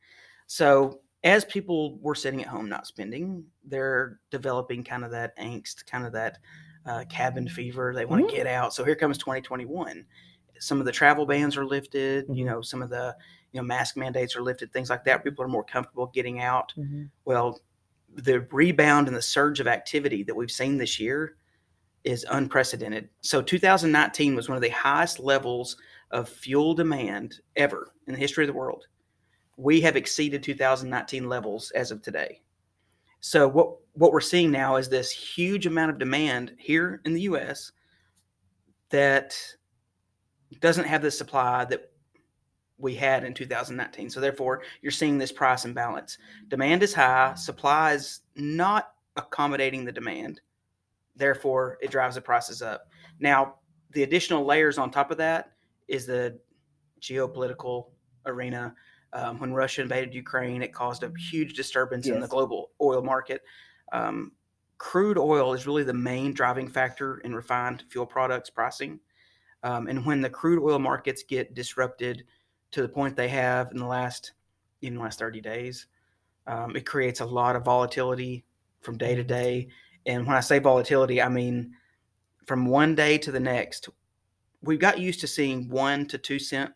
So 0.47 1.01
as 1.25 1.45
people 1.45 1.99
were 1.99 2.15
sitting 2.15 2.43
at 2.43 2.49
home 2.49 2.69
not 2.69 2.87
spending, 2.87 3.45
they're 3.65 4.21
developing 4.31 4.85
kind 4.85 5.05
of 5.05 5.11
that 5.13 5.37
angst, 5.39 5.87
kind 5.87 6.07
of 6.07 6.13
that 6.13 6.39
uh, 6.85 7.05
cabin 7.09 7.49
fever. 7.49 7.93
They 7.95 8.05
want 8.05 8.29
to 8.29 8.35
get 8.35 8.47
out. 8.47 8.75
So 8.75 8.85
here 8.85 8.95
comes 8.95 9.19
2021. 9.19 10.05
Some 10.59 10.79
of 10.81 10.87
the 10.87 10.93
travel 10.93 11.27
bans 11.27 11.57
are 11.57 11.67
lifted. 11.67 12.27
You 12.29 12.45
Mhm. 12.45 12.47
know, 12.47 12.63
some 12.63 12.83
of 12.83 12.91
the 12.91 13.17
you 13.53 13.61
know 13.61 13.65
mask 13.67 13.97
mandates 13.97 14.37
are 14.37 14.43
lifted. 14.43 14.73
Things 14.73 14.91
like 14.91 15.05
that. 15.05 15.25
People 15.25 15.45
are 15.45 15.49
more 15.49 15.65
comfortable 15.65 16.07
getting 16.09 16.41
out. 16.41 16.73
Well, 17.25 17.61
the 18.17 18.41
rebound 18.51 19.09
and 19.09 19.17
the 19.17 19.23
surge 19.23 19.61
of 19.61 19.67
activity 19.67 20.23
that 20.23 20.35
we've 20.35 20.51
seen 20.51 20.79
this 20.79 20.99
year 20.99 21.37
is 22.05 22.27
unprecedented. 22.31 23.09
So 23.21 23.43
2019 23.43 24.35
was 24.35 24.49
one 24.49 24.57
of 24.57 24.63
the 24.63 24.71
highest 24.71 25.21
levels 25.21 25.77
of 26.11 26.29
fuel 26.29 26.75
demand 26.75 27.41
ever 27.57 27.93
in 28.07 28.15
the 28.15 28.19
history 28.19 28.45
of 28.45 28.49
the 28.49 28.59
world. 28.59 28.87
We 29.57 29.81
have 29.83 29.97
exceeded 29.97 30.43
2019 30.43 31.29
levels 31.29 31.71
as 31.73 31.91
of 31.91 32.03
today. 32.03 32.43
So 33.21 33.49
what 33.49 33.77
what 33.95 34.13
we're 34.13 34.21
seeing 34.21 34.51
now 34.51 34.77
is 34.77 34.89
this 34.89 35.11
huge 35.11 35.67
amount 35.67 35.91
of 35.91 35.99
demand 35.99 36.55
here 36.59 37.01
in 37.05 37.15
the 37.15 37.23
US 37.23 37.73
that 38.91 39.37
doesn't 40.61 40.87
have 40.87 41.03
the 41.03 41.11
supply 41.11 41.65
that 41.65 41.91
we 42.79 42.95
had 42.95 43.25
in 43.25 43.35
2019. 43.35 44.11
So 44.11 44.21
therefore, 44.21 44.63
you're 44.83 44.93
seeing 44.93 45.19
this 45.19 45.33
price 45.33 45.65
imbalance. 45.65 46.19
Demand 46.49 46.83
is 46.83 46.95
high, 46.95 47.35
supply 47.35 47.93
is 47.93 48.21
not 48.35 48.93
accommodating 49.17 49.85
the 49.85 49.93
demand. 49.93 50.41
Therefore, 51.15 51.79
it 51.81 51.91
drives 51.91 52.17
the 52.17 52.21
prices 52.21 52.61
up. 52.61 52.91
Now, 53.19 53.55
the 53.93 54.03
additional 54.03 54.45
layers 54.45 54.77
on 54.77 54.91
top 54.91 55.11
of 55.11 55.17
that 55.19 55.53
is 55.89 56.07
the 56.07 56.39
geopolitical 57.01 57.87
arena. 58.27 58.75
Um, 59.13 59.39
when 59.39 59.55
Russia 59.55 59.83
invaded 59.83 60.13
Ukraine, 60.13 60.63
it 60.63 60.75
caused 60.75 61.03
a 61.03 61.13
huge 61.31 61.55
disturbance 61.55 62.07
in 62.07 62.21
the 62.21 62.29
global 62.29 62.73
oil 62.83 63.03
market. 63.03 63.41
Um, 63.93 64.33
crude 64.79 65.17
oil 65.17 65.55
is 65.55 65.67
really 65.67 65.85
the 65.85 65.95
main 65.95 66.35
driving 66.35 66.69
factor 66.69 67.19
in 67.19 67.35
refined 67.35 67.85
fuel 67.89 68.05
products 68.05 68.51
pricing. 68.51 69.01
Um, 69.63 69.87
and 69.87 70.05
when 70.05 70.21
the 70.21 70.29
crude 70.29 70.63
oil 70.63 70.79
markets 70.79 71.23
get 71.23 71.55
disrupted 71.55 72.25
to 72.77 72.83
the 72.83 72.89
point 72.91 73.17
they 73.17 73.29
have 73.29 73.71
in 73.73 73.79
the 73.79 73.87
last, 73.87 74.33
in 74.83 74.95
the 74.97 75.01
last 75.01 75.19
30 75.19 75.41
days, 75.41 75.87
um, 76.47 76.77
it 76.77 76.85
creates 76.85 77.21
a 77.21 77.25
lot 77.25 77.57
of 77.57 77.65
volatility 77.65 78.45
from 78.83 78.99
day 78.99 79.15
to 79.15 79.25
day. 79.25 79.69
And 80.05 80.27
when 80.27 80.37
I 80.37 80.41
say 80.41 80.59
volatility, 80.59 81.23
I 81.23 81.31
mean 81.31 81.73
from 82.45 82.67
one 82.67 82.95
day 82.95 83.17
to 83.19 83.33
the 83.33 83.41
next. 83.41 83.89
We've 84.61 84.79
got 84.79 84.99
used 84.99 85.21
to 85.21 85.27
seeing 85.27 85.71
one 85.71 86.05
to 86.09 86.19
two 86.19 86.39
cent 86.39 86.71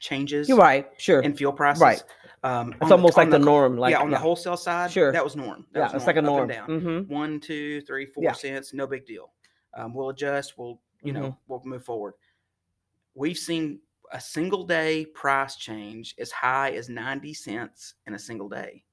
changes 0.00 0.50
You're 0.50 0.58
right. 0.58 0.86
Sure. 0.98 1.20
in 1.22 1.34
fuel 1.34 1.52
prices. 1.54 1.80
Right. 1.82 2.02
Um, 2.42 2.74
it's 2.82 2.90
almost 2.90 3.16
like 3.16 3.30
the, 3.30 3.38
co- 3.38 3.44
norm. 3.44 3.78
Like 3.78 3.92
yeah, 3.92 4.00
on 4.02 4.10
the 4.10 4.18
wholesale 4.18 4.58
side, 4.58 4.90
Sure. 4.90 5.12
that 5.12 5.24
was 5.24 5.34
norm. 5.34 5.64
That 5.72 5.78
Yeah, 5.80 5.84
was 5.86 5.94
it's 5.94 6.06
like 6.06 6.16
a 6.16 6.22
norm, 6.22 6.48
norm. 6.48 6.66
down. 6.68 6.80
hmm 7.06 7.12
One, 7.12 7.40
two, 7.40 7.80
three, 7.80 8.04
four 8.04 8.22
Yeah. 8.24 8.32
cents, 8.32 8.74
no 8.74 8.86
big 8.86 9.06
deal. 9.06 9.32
Um, 9.74 9.94
we'll 9.94 10.10
adjust. 10.10 10.58
We'll, 10.58 10.78
you 11.02 11.12
know, 11.14 11.20
Mm-hmm. 11.22 11.36
we'll 11.48 11.62
move 11.64 11.84
forward. 11.84 12.12
We've 13.14 13.38
seen 13.38 13.80
a 14.12 14.20
single 14.20 14.64
day 14.64 15.04
price 15.06 15.56
change 15.56 16.14
as 16.18 16.30
high 16.30 16.70
as 16.72 16.88
90 16.88 17.34
cents 17.34 17.94
in 18.06 18.14
a 18.14 18.18
single 18.18 18.48
day. 18.48 18.84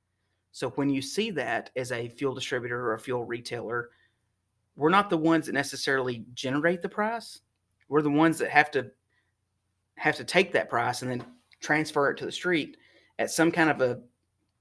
So 0.51 0.69
when 0.71 0.89
you 0.89 1.01
see 1.01 1.31
that 1.31 1.71
as 1.75 1.91
a 1.91 2.09
fuel 2.09 2.33
distributor 2.33 2.79
or 2.79 2.93
a 2.93 2.99
fuel 2.99 3.25
retailer, 3.25 3.89
we're 4.75 4.89
not 4.89 5.09
the 5.09 5.17
ones 5.17 5.45
that 5.45 5.53
necessarily 5.53 6.25
generate 6.33 6.81
the 6.81 6.89
price. 6.89 7.41
We're 7.89 8.01
the 8.01 8.09
ones 8.09 8.37
that 8.39 8.49
have 8.49 8.71
to 8.71 8.91
have 9.97 10.15
to 10.15 10.23
take 10.23 10.51
that 10.53 10.69
price 10.69 11.01
and 11.01 11.11
then 11.11 11.23
transfer 11.59 12.09
it 12.09 12.17
to 12.17 12.25
the 12.25 12.31
street 12.31 12.77
at 13.19 13.31
some 13.31 13.51
kind 13.51 13.69
of 13.69 13.81
a 13.81 14.01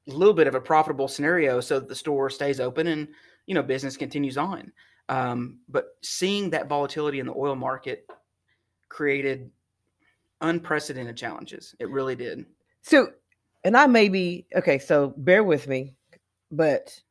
little 0.06 0.34
bit 0.34 0.46
of 0.46 0.54
a 0.54 0.60
profitable 0.60 1.08
scenario 1.08 1.60
so 1.60 1.78
that 1.78 1.88
the 1.88 1.94
store 1.94 2.28
stays 2.28 2.60
open 2.60 2.88
and 2.88 3.08
you 3.46 3.54
know 3.54 3.62
business 3.62 3.96
continues 3.96 4.36
on 4.36 4.70
um, 5.08 5.58
but 5.68 5.96
seeing 6.02 6.50
that 6.50 6.68
volatility 6.68 7.18
in 7.18 7.26
the 7.26 7.34
oil 7.34 7.54
market 7.54 8.08
created 8.88 9.50
unprecedented 10.42 11.16
challenges 11.16 11.74
it 11.80 11.88
really 11.90 12.16
did 12.16 12.46
So, 12.82 13.12
and 13.64 13.76
I 13.76 13.86
may 13.86 14.08
be 14.08 14.46
okay. 14.56 14.78
So 14.78 15.14
bear 15.16 15.44
with 15.44 15.68
me, 15.68 15.94
but 16.50 17.02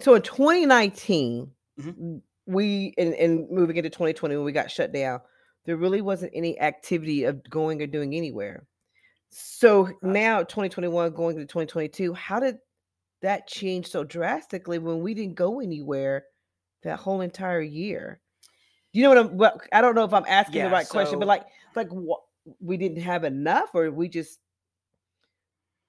so 0.00 0.14
in 0.14 0.22
2019, 0.22 1.52
Mhm. 1.76 2.22
we 2.46 2.94
and, 2.98 3.14
and 3.14 3.50
moving 3.50 3.76
into 3.76 3.90
2020 3.90 4.36
when 4.36 4.44
we 4.44 4.52
got 4.52 4.70
shut 4.70 4.92
down, 4.92 5.20
there 5.66 5.76
really 5.76 6.02
wasn't 6.02 6.32
any 6.34 6.60
activity 6.60 7.24
of 7.24 7.42
going 7.50 7.82
or 7.82 7.86
doing 7.86 8.14
anywhere. 8.14 8.66
So 9.30 9.90
now 10.02 10.44
2021 10.44 11.12
going 11.14 11.36
into 11.36 11.46
2022, 11.46 12.14
how 12.14 12.40
did 12.40 12.58
that 13.22 13.48
change 13.48 13.88
so 13.88 14.04
drastically 14.04 14.78
when 14.78 15.00
we 15.02 15.14
didn't 15.14 15.36
go 15.36 15.60
anywhere 15.60 16.26
that 16.84 17.00
whole 17.00 17.20
entire 17.22 17.62
year? 17.62 18.20
You 18.92 19.02
know 19.02 19.08
what 19.10 19.18
I'm? 19.18 19.36
Well, 19.36 19.60
I 19.72 19.80
don't 19.82 19.94
know 19.94 20.04
if 20.04 20.14
I'm 20.14 20.24
asking 20.26 20.62
Yeah, 20.62 20.64
the 20.64 20.70
right 20.70 20.88
question, 20.88 21.18
but 21.18 21.28
like, 21.28 21.44
like 21.74 21.88
what 21.90 22.22
we 22.60 22.76
didn't 22.76 23.02
have 23.02 23.24
enough, 23.24 23.70
or 23.74 23.90
we 23.90 24.08
just, 24.08 24.40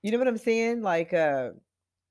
you 0.04 0.12
know 0.12 0.18
what 0.18 0.28
I'm 0.28 0.38
saying? 0.38 0.82
Like, 0.82 1.14
uh, 1.14 1.52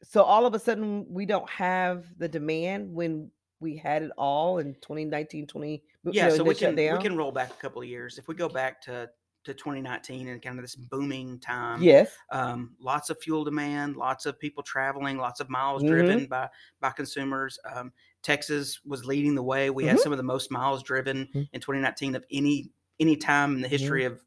so 0.03 0.23
all 0.25 0.47
of 0.47 0.55
a 0.55 0.59
sudden 0.59 1.07
we 1.09 1.27
don't 1.27 1.49
have 1.51 2.07
the 2.19 2.29
demand 2.29 2.93
when 2.95 3.31
we 3.61 3.77
had 3.77 4.03
it 4.05 4.13
all 4.19 4.59
in 4.59 4.75
2019, 4.83 5.47
20. 5.47 5.85
you 6.05 6.13
yeah 6.13 6.29
know, 6.29 6.37
so 6.37 6.45
we 6.45 6.55
can 6.55 6.83
we 6.87 6.99
can 6.99 7.17
roll 7.17 7.33
back 7.33 7.51
a 7.51 7.57
couple 7.57 7.83
of 7.83 7.89
years 7.89 8.19
if 8.19 8.29
we 8.29 8.35
go 8.35 8.49
back 8.49 8.81
to 8.83 9.11
to 9.45 9.55
2019 9.55 10.29
and 10.29 10.43
kind 10.43 10.59
of 10.59 10.65
this 10.65 10.75
booming 10.75 11.39
time 11.39 11.81
Yes. 11.83 12.17
um, 12.31 12.77
lots 12.81 13.11
of 13.11 13.19
fuel 13.23 13.45
demand, 13.45 13.97
lots 13.97 14.27
of 14.27 14.39
people 14.41 14.63
traveling, 14.63 15.19
lots 15.19 15.39
of 15.41 15.49
miles 15.49 15.83
Mhm. 15.83 15.85
driven 15.85 16.27
by 16.27 16.49
by 16.81 16.91
consumers. 16.91 17.59
Um, 17.65 17.93
Texas 18.23 18.81
was 18.85 19.05
leading 19.05 19.35
the 19.37 19.43
way. 19.45 19.71
We 19.71 19.85
had 19.85 19.99
Mhm. 19.99 20.01
some 20.01 20.13
of 20.13 20.19
the 20.19 20.25
most 20.25 20.51
miles 20.51 20.83
driven 20.83 21.29
Mhm. 21.35 21.49
in 21.53 21.61
2019 21.61 22.15
of 22.17 22.25
any 22.31 22.73
any 23.01 23.17
time 23.17 23.55
in 23.55 23.61
the 23.63 23.69
Mm-hmm. 23.69 23.69
history 23.69 24.05
of 24.05 24.25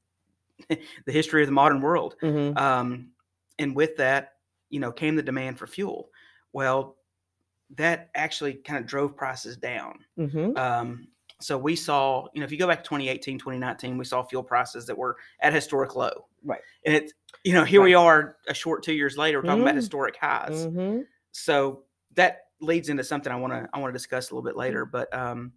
the 0.70 1.12
history 1.12 1.42
of 1.42 1.48
the 1.48 1.54
modern 1.54 1.82
world. 1.82 2.16
hmm 2.22 2.52
Um, 2.58 3.10
and 3.58 3.76
with 3.76 3.96
that, 3.98 4.34
you 4.70 4.80
know, 4.80 4.92
came 4.92 5.16
the 5.16 5.24
demand 5.24 5.58
for 5.60 5.68
fuel. 5.68 6.10
Well, 6.54 6.96
that 7.76 8.10
actually 8.16 8.56
kind 8.56 8.80
of 8.80 8.86
drove 8.86 9.16
prices 9.16 9.58
down. 9.58 10.00
hmm 10.16 10.56
Um, 10.58 11.08
so 11.42 11.58
we 11.58 11.76
saw, 11.76 12.28
you 12.34 12.42
know, 12.42 12.46
if 12.46 12.52
you 12.52 12.58
go 12.58 12.68
back 12.68 12.84
to 12.84 12.90
2018, 12.90 13.38
2019, 13.40 13.98
we 13.98 14.04
saw 14.04 14.22
fuel 14.24 14.44
prices 14.44 14.86
that 14.88 14.98
were 14.98 15.16
at 15.40 15.54
historic 15.54 15.96
low. 15.96 16.26
Right. 16.44 16.60
And 16.86 16.94
it's, 16.96 17.14
you 17.46 17.54
know, 17.54 17.64
here 17.64 17.82
we 17.82 17.94
are 17.94 18.38
a 18.48 18.54
short 18.54 18.84
two 18.84 18.92
years 18.94 19.18
later, 19.18 19.40
we're 19.40 19.44
talking 19.48 19.62
about 19.62 19.74
Mhm. 19.76 19.78
historic 19.78 20.18
highs. 20.18 20.66
hmm 20.66 21.02
So 21.32 21.84
that 22.16 22.48
leads 22.60 22.90
into 22.90 23.04
something 23.06 23.32
I 23.32 23.38
want 23.38 23.54
to, 23.54 23.70
I 23.74 23.80
want 23.80 23.94
to 23.94 23.98
discuss 23.98 24.32
a 24.32 24.36
little 24.36 24.44
bit 24.50 24.58
later. 24.58 24.86
Mm-hmm. 24.86 24.92
But 24.92 25.14
um, 25.14 25.54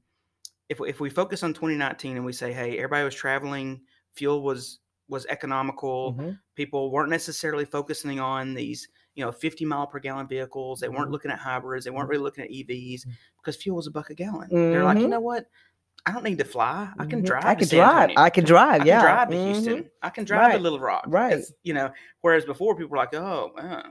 if, 0.69 0.81
if 0.87 1.01
we 1.01 1.11
focus 1.11 1.43
on 1.43 1.53
2019 1.53 2.17
and 2.17 2.25
we 2.25 2.33
say, 2.33 2.53
Hey, 2.53 2.77
everybody 2.77 3.05
was 3.05 3.15
traveling, 3.17 3.81
fuel 4.13 4.43
was, 4.43 4.79
was 5.13 5.27
economical. 5.27 6.13
hmm 6.13 6.31
People 6.57 6.91
weren't 6.91 7.11
necessarily 7.11 7.65
focusing 7.65 8.19
on 8.21 8.55
these, 8.55 8.89
you 9.15 9.25
know, 9.25 9.31
50 9.31 9.65
mile 9.65 9.87
per 9.87 9.99
gallon 10.01 10.27
vehicles. 10.27 10.81
They 10.81 10.89
weren't 10.89 11.09
Mhm. 11.09 11.13
looking 11.13 11.31
at 11.31 11.39
hybrids. 11.39 11.85
They 11.85 11.91
weren't 11.91 12.09
Mhm. 12.09 12.13
really 12.13 12.23
looking 12.25 12.45
at 12.45 12.51
EVs 12.51 13.05
Mhm. 13.07 13.13
because 13.37 13.57
fuel 13.57 13.77
was 13.77 13.87
a 13.87 13.91
buck 13.91 14.11
a 14.11 14.15
gallon. 14.15 14.49
They're 14.51 14.85
like, 14.85 14.99
you 14.99 15.07
Mhm. 15.07 15.11
know 15.11 15.21
what? 15.21 15.47
I 16.05 16.13
don't 16.13 16.25
need 16.25 16.39
to 16.39 16.45
fly. 16.45 16.93
I 16.99 17.07
can 17.07 17.23
drive. 17.23 17.45
I 17.45 17.55
can 17.55 17.69
drive. 17.69 18.11
I 18.17 18.29
can 18.31 18.45
drive. 18.45 18.83
I 18.83 18.85
yeah. 18.85 19.01
can 19.01 19.05
drive 19.05 19.31
to. 19.31 19.45
Houston. 19.45 19.91
I 20.03 20.11
can 20.11 20.25
drive 20.25 20.53
to 20.53 20.59
Little 20.59 20.81
Rock. 20.81 21.05
Right. 21.07 21.35
It's, 21.35 21.53
you 21.63 21.75
know, 21.75 21.93
whereas 22.23 22.45
before 22.45 22.75
people 22.75 22.91
were 22.91 22.97
like, 22.97 23.15
oh, 23.15 23.53
uh, 23.57 23.83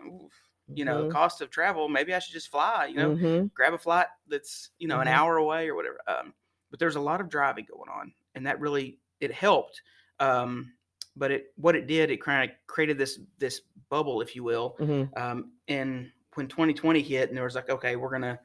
you 0.74 0.84
know, 0.86 1.06
Mhm. 1.06 1.12
cost 1.12 1.42
of 1.42 1.50
travel. 1.50 1.88
Maybe 1.88 2.14
I 2.14 2.20
should 2.20 2.34
just 2.34 2.50
fly. 2.50 2.86
You 2.88 2.96
know, 2.96 3.16
Mhm. 3.16 3.54
grab 3.54 3.74
a 3.74 3.78
flight 3.78 4.08
that's 4.28 4.72
you 4.78 4.88
know 4.88 4.98
Mhm. 4.98 5.04
an 5.04 5.08
hour 5.08 5.38
away 5.38 5.70
or 5.70 5.76
whatever. 5.76 6.00
Um, 6.08 6.34
but 6.70 6.80
there's 6.80 6.96
a 6.96 7.02
lot 7.02 7.22
of 7.22 7.30
driving 7.30 7.66
going 7.66 7.90
on, 7.90 8.14
and 8.36 8.46
that 8.46 8.60
really 8.60 9.00
it 9.20 9.32
helped. 9.32 9.82
Um, 10.20 10.74
but 11.16 11.32
it 11.32 11.54
what 11.56 11.76
it 11.76 11.88
did, 11.88 12.10
it 12.12 12.22
kind 12.22 12.50
of 12.50 12.56
created 12.68 12.98
this 12.98 13.20
this 13.38 13.62
bubble, 13.90 14.22
if 14.22 14.36
you 14.36 14.44
will. 14.44 14.76
Mhm. 14.80 15.18
Um, 15.18 15.52
and 15.68 16.12
when 16.36 16.48
2020 16.48 17.02
hit, 17.02 17.30
and 17.30 17.38
there 17.38 17.44
was 17.44 17.56
like, 17.56 17.70
okay, 17.70 17.96
we're 17.96 18.12
gonna 18.12 18.40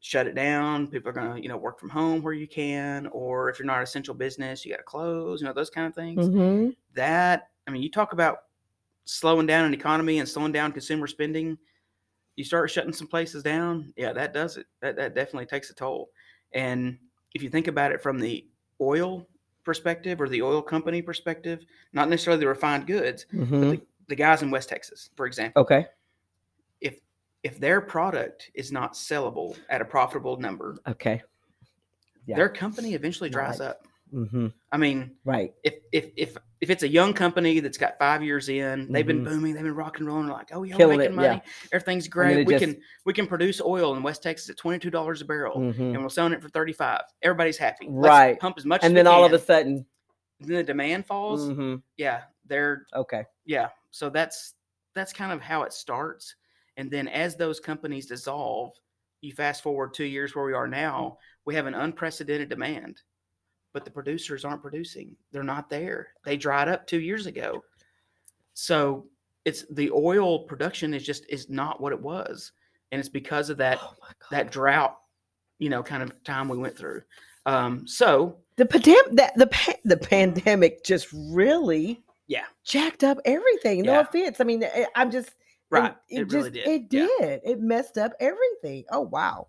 shut 0.00 0.26
it 0.26 0.34
down. 0.34 0.86
People 0.88 1.10
are 1.10 1.12
gonna, 1.12 1.38
you 1.38 1.48
know, 1.48 1.58
work 1.58 1.78
from 1.78 1.90
home 1.90 2.22
where 2.22 2.32
you 2.32 2.48
can, 2.48 3.06
or 3.08 3.50
if 3.50 3.58
you're 3.58 3.66
not 3.66 3.76
an 3.76 3.82
essential 3.82 4.14
business, 4.14 4.64
you 4.64 4.70
got 4.72 4.78
to 4.78 4.82
close. 4.82 5.40
You 5.42 5.46
know, 5.46 5.52
those 5.52 5.68
kind 5.70 5.86
of 5.86 5.94
things. 5.94 6.26
Mhm. 6.28 6.74
That 6.94 7.50
I 7.66 7.70
mean, 7.70 7.82
you 7.82 7.90
talk 7.90 8.12
about 8.14 8.44
slowing 9.04 9.46
down 9.46 9.66
an 9.66 9.74
economy 9.74 10.18
and 10.18 10.28
slowing 10.28 10.52
down 10.52 10.72
consumer 10.72 11.06
spending. 11.06 11.58
You 12.36 12.44
start 12.44 12.70
shutting 12.70 12.92
some 12.94 13.08
places 13.08 13.42
down, 13.42 13.92
yeah, 13.96 14.12
that 14.14 14.32
does 14.32 14.56
it. 14.56 14.66
That 14.80 14.96
that 14.96 15.14
definitely 15.14 15.46
takes 15.46 15.68
a 15.68 15.74
toll. 15.74 16.10
And 16.52 16.98
if 17.34 17.42
you 17.42 17.50
think 17.50 17.66
about 17.68 17.92
it 17.92 18.00
from 18.00 18.18
the 18.18 18.48
oil 18.80 19.28
perspective 19.64 20.20
or 20.20 20.28
the 20.28 20.42
oil 20.42 20.62
company 20.62 21.02
perspective, 21.02 21.64
not 21.92 22.08
necessarily 22.08 22.40
the 22.40 22.46
refined 22.48 22.86
goods, 22.86 23.26
but 23.30 23.38
Mhm. 23.48 23.70
the, 23.70 23.82
the 24.08 24.14
guys 24.16 24.42
in 24.42 24.50
West 24.50 24.68
Texas, 24.68 25.10
for 25.16 25.26
example 25.26 25.62
Okay. 25.62 25.86
if 26.80 27.00
if 27.42 27.58
their 27.58 27.80
product 27.80 28.50
is 28.54 28.70
not 28.70 28.92
sellable 28.92 29.56
at 29.70 29.80
a 29.80 29.84
profitable 29.84 30.36
number, 30.36 30.76
Okay. 30.86 31.22
Yeah. 32.26 32.36
their 32.36 32.48
company 32.50 32.94
eventually 32.94 33.30
dries 33.30 33.60
Right. 33.60 33.68
up. 33.70 33.86
Mm-hmm. 34.12 34.46
I 34.72 34.76
mean, 34.76 35.12
Right. 35.24 35.52
if 35.62 35.74
if 35.92 36.10
if 36.16 36.36
if 36.60 36.70
it's 36.70 36.82
a 36.82 36.88
young 36.88 37.14
company 37.14 37.60
that's 37.60 37.78
got 37.78 37.98
five 37.98 38.22
years 38.22 38.48
in, 38.48 38.90
they've 38.92 39.06
been 39.06 39.22
Mhm. 39.22 39.28
booming, 39.28 39.54
they've 39.54 39.62
been 39.62 39.74
rock 39.74 39.98
and 39.98 40.06
rolling, 40.06 40.28
like, 40.28 40.50
oh 40.52 40.62
yeah, 40.62 40.76
we're 40.76 40.88
making 40.88 41.00
it, 41.00 41.10
yeah. 41.10 41.28
money, 41.28 41.42
everything's 41.72 42.08
great. 42.08 42.46
We 42.46 42.54
just- 42.54 42.64
can 42.64 42.82
we 43.06 43.12
can 43.12 43.26
produce 43.26 43.60
oil 43.60 43.94
in 43.94 44.02
West 44.02 44.22
Texas 44.22 44.50
at 44.50 44.56
twenty 44.56 44.78
two 44.78 44.90
dollars 44.90 45.20
a 45.22 45.24
barrel, 45.24 45.56
Mhm. 45.56 45.94
and 45.94 46.02
we're 46.02 46.08
selling 46.08 46.32
it 46.32 46.42
for 46.42 46.48
thirty 46.48 46.72
five. 46.72 47.02
Everybody's 47.22 47.56
happy. 47.58 47.86
Let's 47.88 48.06
Right. 48.08 48.38
pump 48.40 48.56
as 48.58 48.64
much. 48.66 48.82
And 48.82 48.92
as 48.92 48.94
then 48.94 49.06
all 49.06 49.24
of 49.24 49.32
a 49.32 49.38
sudden, 49.38 49.86
then 50.40 50.56
the 50.56 50.62
demand 50.64 51.06
falls. 51.06 51.48
mhm, 51.48 51.82
Yeah, 51.96 52.22
they're 52.46 52.86
okay. 52.94 53.24
yeah. 53.44 53.68
So 53.90 54.10
that's 54.10 54.54
that's 54.94 55.12
kind 55.12 55.32
of 55.32 55.40
how 55.40 55.62
it 55.62 55.72
starts, 55.72 56.34
and 56.76 56.90
then 56.90 57.06
as 57.08 57.36
those 57.36 57.60
companies 57.60 58.06
dissolve, 58.06 58.72
you 59.20 59.32
fast 59.32 59.62
forward 59.62 59.94
two 59.94 60.04
years 60.04 60.34
where 60.34 60.44
we 60.44 60.52
are 60.52 60.66
now. 60.66 61.18
We 61.44 61.54
have 61.54 61.66
an 61.66 61.74
unprecedented 61.74 62.48
demand, 62.48 63.00
but 63.72 63.84
the 63.84 63.90
producers 63.90 64.44
aren't 64.44 64.62
producing. 64.62 65.14
They're 65.32 65.42
not 65.42 65.70
there. 65.70 66.08
They 66.24 66.36
dried 66.36 66.68
up 66.68 66.86
two 66.86 67.00
years 67.00 67.26
ago. 67.26 67.62
So 68.54 69.06
it's 69.44 69.64
the 69.70 69.90
oil 69.92 70.40
production 70.44 70.92
is 70.94 71.04
just 71.04 71.24
is 71.28 71.48
not 71.48 71.80
what 71.80 71.92
it 71.92 72.00
was, 72.00 72.52
and 72.92 72.98
it's 72.98 73.08
because 73.08 73.50
of 73.50 73.56
that 73.58 73.78
Oh 73.82 73.94
that 74.30 74.50
drought, 74.50 74.96
you 75.58 75.70
know, 75.70 75.82
kind 75.82 76.02
of 76.02 76.22
time 76.24 76.48
we 76.48 76.58
went 76.58 76.76
through. 76.76 77.02
Um, 77.46 77.86
so 77.86 78.36
the 78.56 78.66
pandemic 78.66 79.12
that 79.12 79.34
the 79.36 79.46
pa- 79.46 79.72
the 79.84 79.96
pandemic 79.96 80.84
just 80.84 81.08
really 81.12 82.02
Yeah. 82.26 82.44
jacked 82.64 83.02
up 83.02 83.18
everything. 83.24 83.82
No 83.82 83.92
Yeah. 83.92 84.00
offense. 84.00 84.40
I 84.40 84.44
mean, 84.44 84.62
I- 84.62 84.86
I'm 84.94 85.10
just 85.10 85.30
right, 85.70 85.94
It, 86.10 86.20
it, 86.20 86.32
really 86.32 86.50
just 86.50 86.64
did. 86.66 86.68
it 86.68 86.82
Yeah. 86.94 87.06
did. 87.18 87.40
It 87.44 87.60
messed 87.60 87.96
up 87.96 88.12
everything. 88.20 88.84
Oh 88.90 89.00
wow. 89.00 89.48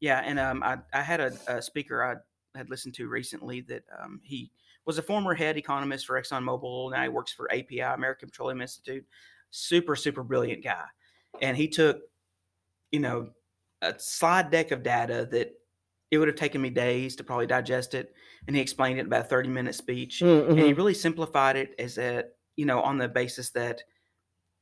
Yeah, 0.00 0.22
and 0.24 0.38
um, 0.38 0.62
I, 0.62 0.78
I 0.92 1.02
had 1.02 1.20
a, 1.20 1.32
a 1.48 1.60
speaker 1.62 2.02
I 2.04 2.16
had 2.56 2.70
listened 2.70 2.94
to 2.94 3.08
recently 3.08 3.60
that 3.62 3.84
um, 3.98 4.20
he 4.24 4.52
was 4.84 4.98
a 4.98 5.02
former 5.02 5.34
head 5.34 5.56
economist 5.56 6.06
for 6.06 6.20
ExxonMobil. 6.20 6.92
Now 6.92 7.02
he 7.02 7.08
works 7.08 7.32
for 7.32 7.50
API, 7.52 7.80
American 7.80 8.28
Petroleum 8.28 8.60
Institute. 8.62 9.06
Super, 9.50 9.96
super 9.96 10.22
brilliant 10.22 10.64
guy. 10.64 10.86
And 11.40 11.56
he 11.56 11.68
took, 11.68 12.02
you 12.90 13.00
know, 13.00 13.32
a 13.82 13.98
slide 13.98 14.50
deck 14.50 14.70
of 14.70 14.82
data 14.82 15.28
that 15.30 15.52
it 16.10 16.18
would 16.18 16.28
have 16.28 16.36
taken 16.36 16.62
me 16.62 16.70
days 16.70 17.16
to 17.16 17.24
probably 17.24 17.46
digest 17.46 17.94
it. 17.94 18.14
And 18.46 18.56
he 18.56 18.62
explained 18.62 18.98
it 18.98 19.02
in 19.02 19.06
about 19.06 19.26
a 19.26 19.28
30 19.28 19.48
minute 19.48 19.74
speech. 19.74 20.28
And 20.56 20.66
he 20.66 20.72
Mhm. 20.72 20.76
really 20.76 20.94
simplified 20.94 21.56
it 21.56 21.74
as 21.78 21.96
that, 21.96 22.38
you 22.56 22.64
know, 22.66 22.80
on 22.80 22.98
the 22.98 23.08
basis 23.08 23.50
that 23.50 23.82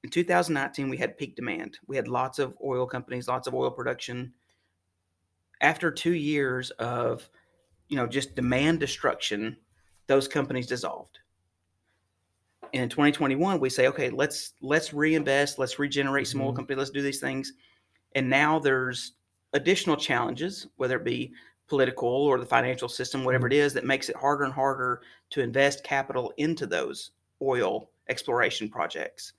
in 0.04 0.10
2019 0.10 0.88
we 0.90 0.98
had 0.98 1.18
peak 1.18 1.36
demand. 1.36 1.78
We 1.86 1.96
had 1.96 2.08
lots 2.08 2.38
of 2.38 2.56
oil 2.64 2.86
companies, 2.86 3.28
lots 3.28 3.46
of 3.48 3.54
oil 3.54 3.70
production. 3.70 4.34
After 5.60 5.90
two 5.90 6.12
years 6.14 6.70
of, 6.72 7.30
you 7.88 7.96
know, 7.96 8.06
just 8.06 8.34
demand 8.34 8.80
destruction, 8.80 9.56
those 10.06 10.28
companies 10.28 10.66
dissolved. 10.66 11.18
And 12.72 12.82
in 12.82 12.88
2021, 12.88 13.60
we 13.60 13.70
say, 13.70 13.86
okay, 13.88 14.10
let's 14.10 14.54
let's 14.60 14.92
reinvest, 14.92 15.58
let's 15.58 15.78
regenerate 15.78 16.26
some 16.26 16.40
oil 16.40 16.52
Mhm. 16.52 16.56
company, 16.56 16.78
let's 16.78 16.90
do 16.90 17.02
these 17.02 17.20
things. 17.20 17.52
And 18.14 18.28
now 18.28 18.58
there's 18.58 19.12
additional 19.52 19.96
challenges, 19.96 20.66
whether 20.76 20.96
it 20.96 21.04
be 21.04 21.32
political 21.68 22.08
or 22.08 22.38
the 22.38 22.46
financial 22.46 22.88
system, 22.88 23.24
whatever 23.24 23.46
it 23.46 23.52
is, 23.52 23.72
that 23.74 23.84
makes 23.84 24.08
it 24.08 24.16
harder 24.16 24.44
and 24.44 24.52
harder 24.52 25.02
to 25.30 25.40
invest 25.40 25.84
capital 25.84 26.32
into 26.36 26.66
those 26.66 27.12
oil 27.40 27.90
exploration 28.08 28.68
projects. 28.68 29.32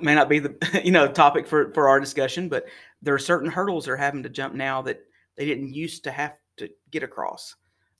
May 0.00 0.14
not 0.14 0.28
be 0.28 0.38
the 0.38 0.56
you 0.84 0.90
know 0.90 1.06
topic 1.10 1.46
for 1.46 1.72
for 1.72 1.88
our 1.88 2.00
discussion, 2.00 2.48
but 2.48 2.66
there 3.00 3.14
are 3.14 3.18
certain 3.18 3.50
hurdles 3.50 3.84
they're 3.84 3.96
having 3.96 4.22
to 4.22 4.28
jump 4.28 4.54
now 4.54 4.82
that 4.82 5.04
they 5.36 5.44
didn't 5.46 5.72
used 5.72 6.04
to 6.04 6.10
have 6.10 6.34
to 6.58 6.68
get 6.90 7.02
across 7.02 7.54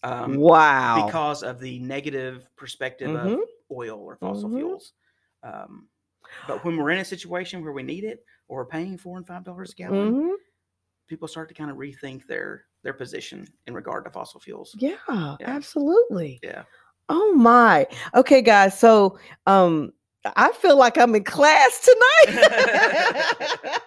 um, 0.04 0.36
wow. 0.36 1.04
because 1.06 1.42
of 1.42 1.60
the 1.60 1.78
negative 1.78 2.48
perspective 2.56 3.10
Mhm. 3.10 3.34
of 3.34 3.40
oil 3.70 3.98
or 4.00 4.16
fossil 4.16 4.50
Mhm. 4.50 4.56
fuels. 4.56 4.92
Um, 5.42 5.88
but 6.46 6.64
when 6.64 6.76
we're 6.76 6.90
in 6.90 6.98
a 6.98 7.04
situation 7.04 7.62
where 7.62 7.72
we 7.72 7.82
need 7.82 8.04
it 8.04 8.24
or 8.48 8.58
we're 8.58 8.66
paying 8.66 8.98
four 8.98 9.16
and 9.16 9.26
five 9.26 9.44
dollars 9.44 9.72
a 9.72 9.74
gallon, 9.74 10.14
Mhm. 10.14 10.34
people 11.06 11.28
start 11.28 11.48
to 11.48 11.54
kind 11.54 11.70
of 11.70 11.76
rethink 11.76 12.26
their 12.26 12.66
their 12.82 12.92
position 12.92 13.46
in 13.68 13.74
regard 13.74 14.04
to 14.04 14.10
fossil 14.10 14.40
fuels. 14.40 14.74
Yeah, 14.78 14.96
Yeah. 15.08 15.36
absolutely. 15.40 16.40
Yeah. 16.42 16.64
Oh 17.08 17.32
my. 17.34 17.86
Okay, 18.14 18.42
guys. 18.42 18.76
So 18.78 19.18
um 19.46 19.92
I 20.24 20.52
feel 20.52 20.76
like 20.76 20.98
I'm 20.98 21.14
in 21.14 21.22
class 21.24 21.88
tonight. 22.26 22.48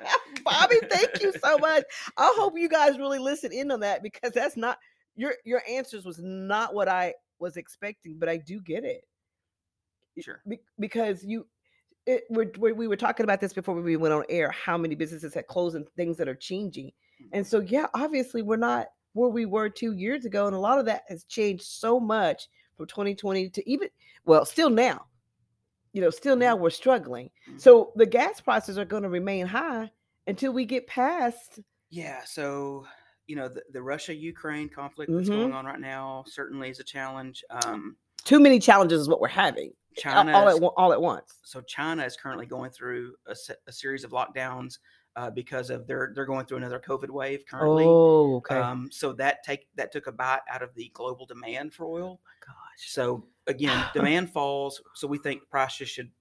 Bobby, 0.46 0.78
thank 0.90 1.22
you 1.22 1.34
so 1.44 1.58
much. 1.58 1.84
I 2.18 2.34
hope 2.38 2.54
you 2.58 2.70
guys 2.70 2.98
really 2.98 3.20
listen 3.20 3.52
in 3.52 3.72
on 3.72 3.80
that 3.82 4.02
because 4.04 4.32
that's 4.32 4.56
not 4.56 4.78
your 5.16 5.34
your 5.44 5.62
answers 5.70 6.06
was 6.06 6.20
not 6.22 6.74
what 6.74 6.88
I 6.88 7.14
was 7.40 7.58
expecting, 7.58 8.18
but 8.18 8.30
I 8.30 8.38
do 8.38 8.62
get 8.62 8.86
it. 8.86 9.04
Sure. 10.20 10.42
Be- 10.48 10.62
because 10.80 11.24
you 11.24 11.46
it, 12.06 12.24
we're, 12.30 12.52
we 12.60 12.72
we 12.72 12.88
were 12.88 12.96
talking 12.96 13.24
about 13.24 13.42
this 13.42 13.52
before 13.52 13.76
we 13.76 13.98
went 13.98 14.14
on 14.14 14.24
air 14.30 14.52
how 14.52 14.78
many 14.78 14.96
businesses 14.96 15.34
had 15.34 15.48
closed 15.48 15.76
and 15.76 15.88
things 15.98 16.18
that 16.18 16.28
are 16.30 16.36
changing 16.36 16.92
and 17.34 17.46
so 17.46 17.60
yeah 17.62 17.88
obviously 17.96 18.44
we're 18.44 18.56
not 18.58 18.88
where 19.14 19.30
we 19.30 19.46
were 19.46 19.70
two 19.70 19.94
years 19.94 20.24
ago 20.24 20.46
and 20.46 20.56
a 20.56 20.60
lot 20.60 20.78
of 20.78 20.86
that 20.86 21.02
has 21.10 21.24
changed 21.24 21.64
so 21.64 22.00
much 22.00 22.48
from 22.78 22.86
2020 22.86 23.50
to 23.50 23.70
even 23.70 23.88
well 24.26 24.46
still 24.46 24.70
now 24.70 25.04
you 25.94 26.02
know 26.02 26.12
still 26.12 26.36
now 26.36 26.56
we're 26.56 26.70
struggling 26.70 27.30
Mhm. 27.50 27.60
so 27.60 27.92
the 27.96 28.06
gas 28.06 28.40
prices 28.40 28.78
are 28.78 28.86
going 28.86 29.04
to 29.04 29.10
remain 29.10 29.48
high 29.48 29.90
until 30.28 30.52
we 30.54 30.66
get 30.66 30.88
past 30.88 31.60
Yeah. 31.90 32.22
So 32.26 32.86
you 33.28 33.36
know 33.36 33.48
the, 33.48 33.64
the 33.72 33.82
Russia 33.82 34.14
Ukraine 34.14 34.70
conflict 34.70 35.12
that's 35.12 35.30
Mhm. 35.30 35.34
going 35.34 35.54
on 35.54 35.66
right 35.66 35.80
now 35.80 36.24
certainly 36.28 36.70
is 36.70 36.80
a 36.80 36.84
challenge. 36.84 37.44
Um, 37.50 37.98
too 38.24 38.40
many 38.40 38.60
challenges 38.60 39.02
is 39.02 39.10
what 39.10 39.20
we're 39.22 39.28
having 39.28 39.72
China 39.98 40.32
all 40.34 40.50
at, 40.50 40.62
all 40.78 40.92
at 40.94 41.02
once 41.02 41.40
so 41.44 41.62
China 41.62 42.04
is 42.04 42.18
currently 42.18 42.46
going 42.46 42.70
through 42.72 43.14
a, 43.28 43.36
se- 43.36 43.56
a 43.68 43.72
series 43.72 44.04
of 44.04 44.12
lockdowns 44.12 44.80
uh, 45.16 45.30
because 45.30 45.70
of 45.70 45.88
their 45.88 46.12
they're 46.14 46.26
going 46.26 46.46
through 46.46 46.58
another 46.58 46.80
COVID 46.86 47.10
wave 47.10 47.44
currently. 47.50 47.86
oh 47.88 48.36
okay 48.38 48.58
Um, 48.58 48.90
so 48.92 49.14
that 49.14 49.44
take 49.44 49.68
that 49.76 49.92
took 49.94 50.08
a 50.08 50.12
bite 50.12 50.42
out 50.52 50.62
of 50.62 50.74
the 50.76 50.90
global 50.94 51.26
demand 51.26 51.74
for 51.74 51.86
oil. 51.86 52.20
gosh 52.46 52.56
So 52.92 53.28
again, 53.48 53.86
demand 53.94 54.32
falls, 54.32 54.82
so 54.96 55.08
we 55.08 55.18
think 55.18 55.48
prices 55.50 55.88
should 55.88 56.12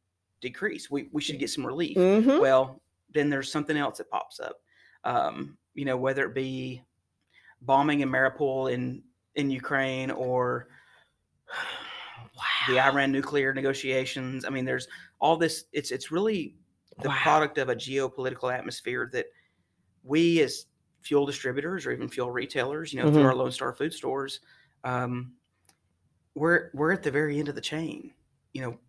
decrease. 0.40 0.90
We 0.90 1.08
we 1.12 1.20
should 1.22 1.38
get 1.38 1.50
some 1.50 1.66
relief. 1.66 1.96
Mhm. 1.96 2.40
Well, 2.40 2.80
then 3.14 3.30
there's 3.30 3.50
something 3.50 3.76
else 3.76 3.98
that 3.98 4.10
pops 4.10 4.40
up. 4.40 4.56
Um, 5.04 5.58
you 5.74 5.84
know, 5.84 5.96
whether 5.96 6.24
it 6.26 6.34
be 6.34 6.82
bombing 7.62 8.00
in 8.00 8.08
Mariupol 8.10 8.72
in 8.72 9.02
in 9.34 9.50
Ukraine 9.50 10.10
or 10.10 10.68
the 12.68 12.80
Iran 12.80 13.12
nuclear 13.12 13.52
negotiations. 13.52 14.44
I 14.44 14.50
mean, 14.50 14.64
there's 14.64 14.88
all 15.20 15.36
this. 15.36 15.64
It's 15.72 15.90
it's 15.90 16.10
really 16.10 16.56
the 17.02 17.08
Wow. 17.08 17.18
product 17.22 17.58
of 17.58 17.68
a 17.68 17.76
geopolitical 17.76 18.52
atmosphere 18.56 19.08
that 19.12 19.26
we 20.04 20.40
as 20.42 20.66
fuel 21.00 21.26
distributors 21.26 21.86
or 21.86 21.92
even 21.92 22.08
fuel 22.08 22.30
retailers, 22.30 22.92
you 22.92 23.02
know, 23.02 23.10
through 23.10 23.22
Mhm. 23.22 23.26
our 23.26 23.34
Lone 23.34 23.52
Star 23.52 23.74
food 23.74 23.92
stores, 23.92 24.40
um, 24.84 25.34
we're 26.34 26.70
we're 26.74 26.92
at 26.92 27.02
the 27.02 27.10
very 27.10 27.38
end 27.38 27.48
of 27.48 27.54
the 27.54 27.60
chain. 27.60 28.14
You 28.52 28.62
know, 28.62 28.80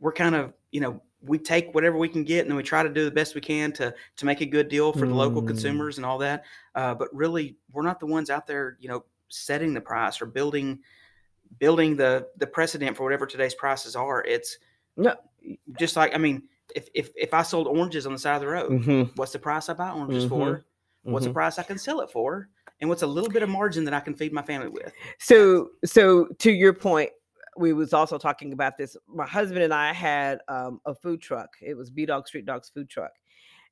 we're 0.00 0.12
kind 0.12 0.34
of 0.34 0.54
you 0.72 0.80
know 0.80 1.02
we 1.22 1.38
take 1.38 1.74
whatever 1.74 1.96
we 1.96 2.08
can 2.08 2.24
get 2.24 2.40
and 2.42 2.50
then 2.50 2.56
we 2.56 2.62
try 2.62 2.82
to 2.82 2.88
do 2.88 3.04
the 3.04 3.10
best 3.10 3.34
we 3.34 3.40
can 3.40 3.72
to 3.72 3.94
to 4.16 4.26
make 4.26 4.40
a 4.40 4.46
good 4.46 4.68
deal 4.68 4.92
for 4.92 5.06
the 5.06 5.14
local 5.14 5.42
Mm. 5.42 5.46
consumers 5.48 5.96
and 5.96 6.06
all 6.06 6.18
that. 6.18 6.44
Uh, 6.74 6.94
but 6.94 7.08
really, 7.14 7.56
we're 7.72 7.82
not 7.82 8.00
the 8.00 8.06
ones 8.06 8.30
out 8.30 8.46
there, 8.46 8.76
you 8.80 8.88
know, 8.88 9.04
setting 9.28 9.74
the 9.74 9.80
price 9.80 10.20
or 10.20 10.26
building 10.26 10.78
building 11.58 11.96
the 11.96 12.28
the 12.36 12.46
precedent 12.46 12.96
for 12.96 13.04
whatever 13.04 13.26
today's 13.26 13.54
prices 13.54 13.96
are. 13.96 14.22
It's 14.24 14.58
No. 14.96 15.14
just 15.78 15.96
like 15.96 16.14
I 16.14 16.18
mean, 16.18 16.48
if 16.74 16.88
if 16.94 17.10
if 17.16 17.32
I 17.34 17.42
sold 17.42 17.66
oranges 17.66 18.06
on 18.06 18.12
the 18.12 18.18
side 18.18 18.36
of 18.36 18.40
the 18.42 18.48
road, 18.48 18.72
Mhm. 18.72 19.16
what's 19.16 19.32
the 19.32 19.38
price 19.38 19.68
I 19.68 19.74
buy 19.74 19.90
oranges 19.90 20.24
Mhm. 20.24 20.28
for? 20.28 20.64
What's 21.02 21.24
Mhm. 21.24 21.28
the 21.30 21.34
price 21.34 21.58
I 21.58 21.62
can 21.62 21.78
sell 21.78 22.00
it 22.00 22.10
for? 22.10 22.48
And 22.80 22.90
what's 22.90 23.02
a 23.02 23.06
little 23.06 23.30
bit 23.30 23.42
of 23.42 23.48
margin 23.48 23.84
that 23.84 23.94
I 23.94 24.00
can 24.00 24.14
feed 24.14 24.32
my 24.34 24.42
family 24.42 24.68
with? 24.68 24.92
So, 25.18 25.70
so 25.84 26.26
to 26.40 26.52
your 26.52 26.74
point, 26.74 27.10
we 27.58 27.72
was 27.72 27.92
also 27.92 28.18
talking 28.18 28.52
about 28.52 28.76
this. 28.76 28.96
My 29.06 29.26
husband 29.26 29.62
and 29.62 29.74
I 29.74 29.92
had 29.92 30.40
um, 30.48 30.80
a 30.86 30.94
food 30.94 31.20
truck. 31.20 31.50
It 31.60 31.74
was 31.76 31.90
B 31.90 32.06
Dog 32.06 32.26
Street 32.26 32.46
Dogs 32.46 32.70
food 32.70 32.88
truck, 32.88 33.12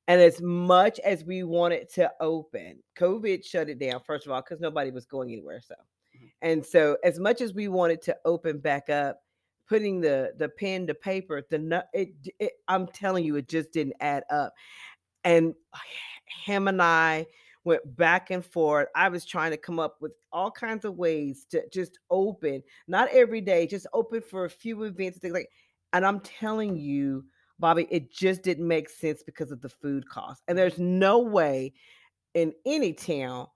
and 0.08 0.20
as 0.20 0.40
much 0.42 0.98
as 1.00 1.24
we 1.24 1.42
wanted 1.42 1.88
to 1.94 2.10
open, 2.20 2.82
COVID 2.96 3.44
shut 3.44 3.68
it 3.68 3.78
down. 3.78 4.00
First 4.06 4.26
of 4.26 4.32
all, 4.32 4.42
because 4.42 4.60
nobody 4.60 4.90
was 4.90 5.06
going 5.06 5.32
anywhere. 5.32 5.60
So, 5.60 5.74
Mhm. 6.16 6.30
and 6.42 6.66
so 6.66 6.96
as 7.04 7.18
much 7.18 7.40
as 7.40 7.54
we 7.54 7.68
wanted 7.68 8.02
to 8.02 8.16
open 8.24 8.58
back 8.58 8.90
up, 8.90 9.20
putting 9.68 10.00
the 10.00 10.34
the 10.38 10.48
pen 10.48 10.86
to 10.88 10.94
paper, 10.94 11.42
the 11.50 11.84
it, 11.92 12.10
it 12.38 12.52
I'm 12.68 12.86
telling 12.88 13.24
you, 13.24 13.36
it 13.36 13.48
just 13.48 13.72
didn't 13.72 13.96
add 14.00 14.24
up. 14.30 14.54
And 15.24 15.54
him 16.44 16.68
and 16.68 16.82
I 16.82 17.26
went 17.64 17.96
back 17.96 18.30
and 18.30 18.44
forth. 18.44 18.88
I 18.94 19.08
was 19.08 19.24
trying 19.24 19.50
to 19.50 19.56
come 19.56 19.78
up 19.78 19.96
with 20.00 20.12
all 20.32 20.50
kinds 20.50 20.84
of 20.84 20.96
ways 20.96 21.46
to 21.50 21.62
just 21.72 21.98
open, 22.10 22.62
not 22.88 23.08
every 23.10 23.40
day, 23.40 23.66
just 23.66 23.86
open 23.92 24.20
for 24.20 24.44
a 24.44 24.50
few 24.50 24.82
events 24.84 25.16
and 25.16 25.22
things 25.22 25.34
like. 25.34 25.50
And 25.92 26.04
I'm 26.04 26.20
telling 26.20 26.76
you, 26.76 27.24
Bobby, 27.58 27.86
it 27.90 28.10
just 28.12 28.42
didn't 28.42 28.66
make 28.66 28.88
sense 28.88 29.22
because 29.22 29.50
of 29.52 29.60
the 29.60 29.68
food 29.68 30.08
cost. 30.08 30.42
And 30.48 30.58
there's 30.58 30.78
no 30.78 31.20
way 31.20 31.72
in 32.34 32.52
any 32.66 32.92
town 32.92 33.46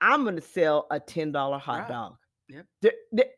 I'm 0.00 0.22
going 0.22 0.36
to 0.36 0.42
sell 0.42 0.86
a 0.92 1.00
ten 1.00 1.32
dollar 1.32 1.58
hot 1.58 1.80
Right. 1.80 1.88
dog. 1.88 2.16
Yep. 2.48 2.66
Th- 2.82 2.94
th- 3.16 3.28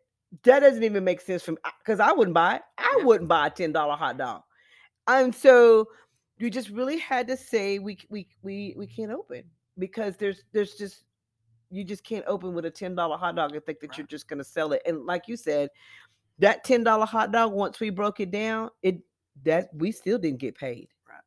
that 0.44 0.60
doesn't 0.60 0.84
even 0.84 1.02
make 1.04 1.20
sense 1.22 1.42
from 1.42 1.58
because 1.78 2.00
I 2.00 2.12
wouldn't 2.12 2.34
buy 2.34 2.56
it. 2.56 2.62
I 2.78 2.96
Yeah. 2.98 3.04
wouldn't 3.04 3.28
buy 3.28 3.46
a 3.46 3.50
ten 3.50 3.72
dollar 3.72 3.96
hot 3.96 4.18
dog. 4.18 4.42
And 5.08 5.34
so 5.34 5.88
you 6.38 6.50
just 6.50 6.68
really 6.68 6.98
had 6.98 7.26
to 7.28 7.36
say 7.36 7.78
we 7.78 7.98
we 8.10 8.28
we 8.42 8.74
we 8.76 8.86
can't 8.86 9.10
open 9.10 9.44
because 9.80 10.16
there's 10.16 10.44
there's 10.52 10.74
just 10.74 11.02
you 11.70 11.82
just 11.84 12.04
can't 12.04 12.24
open 12.26 12.54
with 12.54 12.64
a 12.66 12.70
ten 12.70 12.94
dollar 12.94 13.16
hot 13.16 13.34
dog 13.34 13.54
and 13.54 13.64
think 13.64 13.80
that 13.80 13.96
you're 13.98 14.06
just 14.06 14.28
gonna 14.28 14.44
sell 14.44 14.72
it. 14.72 14.82
And 14.86 15.06
like 15.06 15.26
you 15.26 15.36
said, 15.36 15.70
that 16.38 16.62
ten 16.62 16.84
dollar 16.84 17.06
hot 17.06 17.32
dog 17.32 17.52
once 17.52 17.80
we 17.80 17.90
broke 17.90 18.20
it 18.20 18.30
down, 18.30 18.70
it 18.82 19.00
that 19.44 19.70
we 19.74 19.90
still 19.90 20.18
didn't 20.18 20.38
get 20.38 20.54
paid. 20.56 20.88
Right. 21.08 21.20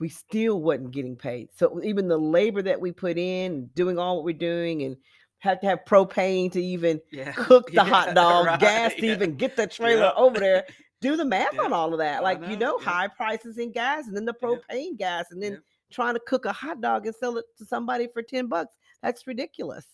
We 0.00 0.08
still 0.08 0.60
wasn't 0.60 0.92
getting 0.92 1.16
paid. 1.16 1.50
So 1.54 1.80
even 1.82 2.08
the 2.08 2.16
labor 2.18 2.62
that 2.62 2.80
we 2.80 2.90
put 2.92 3.18
in, 3.18 3.66
doing 3.74 3.98
all 3.98 4.16
what 4.16 4.24
we're 4.24 4.32
doing, 4.34 4.82
and 4.82 4.96
have 5.38 5.60
to 5.60 5.66
have 5.66 5.80
propane 5.86 6.50
to 6.52 6.62
even 6.62 7.00
Yeah. 7.12 7.32
cook 7.36 7.66
the 7.66 7.74
Yeah, 7.74 7.84
hot 7.84 8.14
dog, 8.14 8.46
right, 8.46 8.60
gas 8.60 8.94
to 8.94 9.06
yeah. 9.06 9.12
even 9.12 9.36
get 9.36 9.56
the 9.56 9.66
trailer 9.66 10.12
over 10.16 10.40
there. 10.40 10.64
Do 11.00 11.16
the 11.16 11.24
math 11.24 11.58
on 11.58 11.74
all 11.74 11.92
of 11.92 11.98
that. 11.98 12.22
Like 12.22 12.40
you 12.42 12.56
know, 12.56 12.76
know, 12.76 12.78
yeah. 12.80 12.88
high 12.88 13.08
prices 13.08 13.58
in 13.58 13.72
gas 13.72 14.06
and 14.06 14.16
then 14.16 14.24
the 14.24 14.32
propane 14.32 14.96
gas 14.96 15.26
and 15.32 15.42
then. 15.42 15.60
Trying 15.90 16.14
to 16.14 16.20
cook 16.26 16.44
a 16.44 16.52
hot 16.52 16.80
dog 16.80 17.06
and 17.06 17.14
sell 17.16 17.36
it 17.38 17.46
to 17.58 17.64
somebody 17.64 18.08
for 18.08 18.22
10 18.22 18.48
bucks. 18.48 18.76
That's 19.02 19.26
ridiculous. 19.26 19.86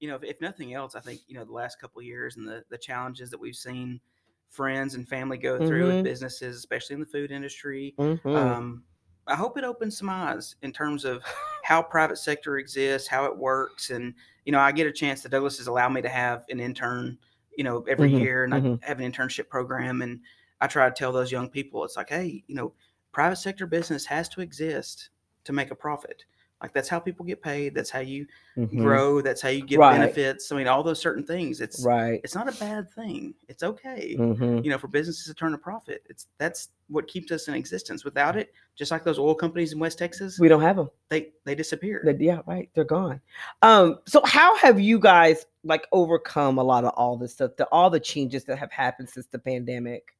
you 0.00 0.08
know, 0.08 0.16
if, 0.16 0.24
if 0.24 0.40
nothing 0.40 0.74
else, 0.74 0.94
I 0.94 1.00
think 1.00 1.22
you 1.26 1.34
know 1.34 1.44
the 1.44 1.52
last 1.52 1.80
couple 1.80 2.00
of 2.00 2.06
years 2.06 2.36
and 2.36 2.46
the 2.46 2.64
the 2.68 2.78
challenges 2.78 3.30
that 3.30 3.38
we've 3.40 3.56
seen 3.56 4.00
friends 4.48 4.94
and 4.94 5.08
family 5.08 5.38
go 5.38 5.58
through 5.60 5.86
Mhm. 5.86 5.88
with 5.88 6.02
businesses, 6.02 6.56
especially 6.56 6.94
in 6.94 7.00
the 7.00 7.06
food 7.06 7.30
industry. 7.30 7.96
Mhm. 7.98 8.56
Um, 8.56 8.84
I 9.26 9.34
hope 9.34 9.58
it 9.58 9.64
opens 9.64 9.98
some 9.98 10.08
eyes 10.08 10.54
in 10.62 10.72
terms 10.72 11.04
of 11.04 11.22
how 11.64 11.82
private 11.82 12.16
sector 12.18 12.58
exists, 12.58 13.08
how 13.08 13.24
it 13.24 13.36
works, 13.38 13.90
and 13.90 14.14
you 14.44 14.52
know, 14.52 14.60
I 14.60 14.72
get 14.72 14.86
a 14.86 14.92
chance. 14.92 15.22
The 15.22 15.28
Douglas 15.28 15.58
has 15.58 15.66
allowed 15.66 15.90
me 15.92 16.02
to 16.02 16.08
have 16.08 16.44
an 16.48 16.60
intern, 16.60 17.18
you 17.56 17.64
know, 17.64 17.82
every 17.82 18.10
Mhm, 18.10 18.12
year, 18.12 18.44
and. 18.44 18.54
I 18.54 18.62
have 18.82 19.00
an 19.00 19.10
internship 19.10 19.48
program, 19.48 20.00
and 20.02 20.20
I 20.60 20.68
try 20.68 20.88
to 20.88 20.94
tell 20.94 21.10
those 21.10 21.32
young 21.32 21.50
people, 21.50 21.82
it's 21.84 21.96
like, 21.96 22.10
hey, 22.10 22.44
you 22.46 22.54
know, 22.54 22.74
private 23.10 23.34
sector 23.36 23.66
business 23.66 24.06
has 24.06 24.28
to 24.28 24.40
exist 24.42 25.10
to 25.46 25.52
make 25.52 25.70
a 25.70 25.74
profit. 25.74 26.24
Like 26.62 26.72
that's 26.72 26.88
how 26.88 26.98
people 26.98 27.26
get 27.26 27.42
paid. 27.42 27.74
That's 27.74 27.90
how 27.90 27.98
you 28.00 28.26
Mhm. 28.56 28.78
grow. 28.78 29.20
That's 29.20 29.42
how 29.42 29.50
you 29.50 29.62
get 29.62 29.78
Right. 29.78 29.98
benefits. 29.98 30.50
I 30.50 30.56
mean, 30.56 30.66
all 30.66 30.82
those 30.82 30.98
certain 30.98 31.22
things. 31.22 31.60
It's 31.60 31.84
Right. 31.84 32.18
it's 32.24 32.34
not 32.34 32.48
a 32.48 32.58
bad 32.58 32.90
thing. 32.90 33.34
It's 33.46 33.62
okay. 33.62 34.16
Mhm. 34.18 34.64
You 34.64 34.70
know, 34.70 34.78
for 34.78 34.88
businesses 34.88 35.26
to 35.26 35.34
turn 35.34 35.52
a 35.52 35.58
profit. 35.58 36.02
It's 36.08 36.28
that's 36.38 36.70
what 36.88 37.08
keeps 37.08 37.30
us 37.30 37.48
in 37.48 37.54
existence. 37.54 38.06
Without 38.06 38.36
it, 38.38 38.54
just 38.74 38.90
like 38.90 39.04
those 39.04 39.18
oil 39.18 39.34
companies 39.34 39.74
in 39.74 39.78
West 39.78 39.98
Texas, 39.98 40.38
We 40.38 40.48
don't 40.48 40.62
have 40.62 40.76
them. 40.76 40.88
they 41.10 41.34
they 41.44 41.54
disappear. 41.54 42.02
yeah, 42.18 42.40
right. 42.46 42.70
They're 42.72 42.84
gone. 42.84 43.20
Um, 43.60 43.98
so 44.06 44.22
how 44.24 44.56
have 44.56 44.80
you 44.80 44.98
guys 44.98 45.44
like 45.62 45.86
overcome 45.92 46.56
a 46.56 46.64
lot 46.64 46.84
of 46.84 46.92
all 46.96 47.18
this 47.18 47.34
stuff, 47.34 47.50
the 47.58 47.66
all 47.66 47.90
the 47.90 48.00
changes 48.00 48.44
that 48.44 48.56
have 48.56 48.72
happened 48.72 49.10
since 49.10 49.26
the 49.26 49.38
pandemic? 49.38 50.16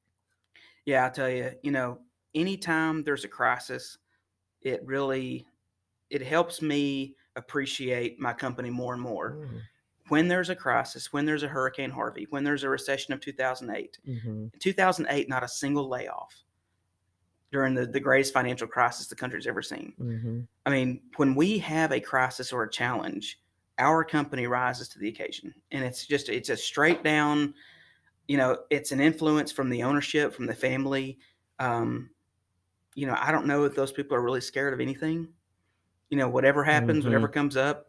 Yeah, 0.84 1.06
I 1.06 1.08
tell 1.08 1.30
you, 1.30 1.50
you 1.62 1.70
know, 1.72 1.98
anytime 2.34 3.02
there's 3.04 3.24
a 3.24 3.28
crisis, 3.28 3.96
it 4.62 4.84
really 4.84 5.46
it 6.10 6.22
helps 6.22 6.62
me 6.62 7.16
appreciate 7.36 8.18
my 8.18 8.32
company 8.32 8.70
more 8.70 8.94
and 8.94 9.02
more. 9.02 9.32
Mm, 9.32 9.60
When 10.08 10.28
there's 10.28 10.50
a 10.50 10.56
crisis, 10.56 11.12
when 11.12 11.26
there's 11.26 11.42
a 11.42 11.48
Hurricane 11.48 11.90
Harvey, 11.90 12.26
when 12.30 12.44
there's 12.44 12.62
a 12.62 12.68
recession 12.68 13.12
of 13.12 13.20
2008, 13.20 13.98
mhm. 14.06 14.52
in 14.52 14.58
2008, 14.60 15.28
not 15.28 15.42
a 15.42 15.48
single 15.48 15.88
layoff 15.88 16.44
during 17.52 17.74
the, 17.74 17.86
the 17.86 18.00
greatest 18.00 18.32
financial 18.32 18.66
crisis 18.66 19.06
the 19.08 19.16
country's 19.16 19.46
ever 19.46 19.62
seen. 19.62 19.92
Mhm. 20.00 20.46
I 20.64 20.70
mean, 20.70 21.02
when 21.16 21.34
we 21.34 21.58
have 21.58 21.92
a 21.92 22.00
crisis 22.00 22.52
or 22.52 22.62
a 22.64 22.70
challenge, 22.70 23.40
our 23.78 24.04
company 24.04 24.46
rises 24.46 24.88
to 24.90 24.98
the 24.98 25.08
occasion. 25.08 25.54
And 25.70 25.84
it's 25.84 26.06
just, 26.06 26.28
it's 26.28 26.48
a 26.48 26.56
straight 26.56 27.02
down, 27.02 27.54
you 28.28 28.36
know, 28.36 28.58
it's 28.70 28.92
an 28.92 29.00
influence 29.00 29.52
from 29.52 29.70
the 29.70 29.82
ownership, 29.82 30.32
from 30.34 30.46
the 30.46 30.54
family. 30.54 31.18
Um, 31.58 32.10
you 32.96 33.06
know, 33.06 33.14
I 33.20 33.30
don't 33.30 33.46
know 33.46 33.62
if 33.64 33.76
those 33.76 33.92
people 33.92 34.16
are 34.16 34.22
really 34.22 34.40
scared 34.40 34.72
of 34.74 34.80
anything. 34.80 35.28
You 36.10 36.16
know, 36.18 36.28
whatever 36.28 36.64
happens, 36.64 37.04
whatever 37.04 37.28
comes 37.28 37.56
up, 37.56 37.86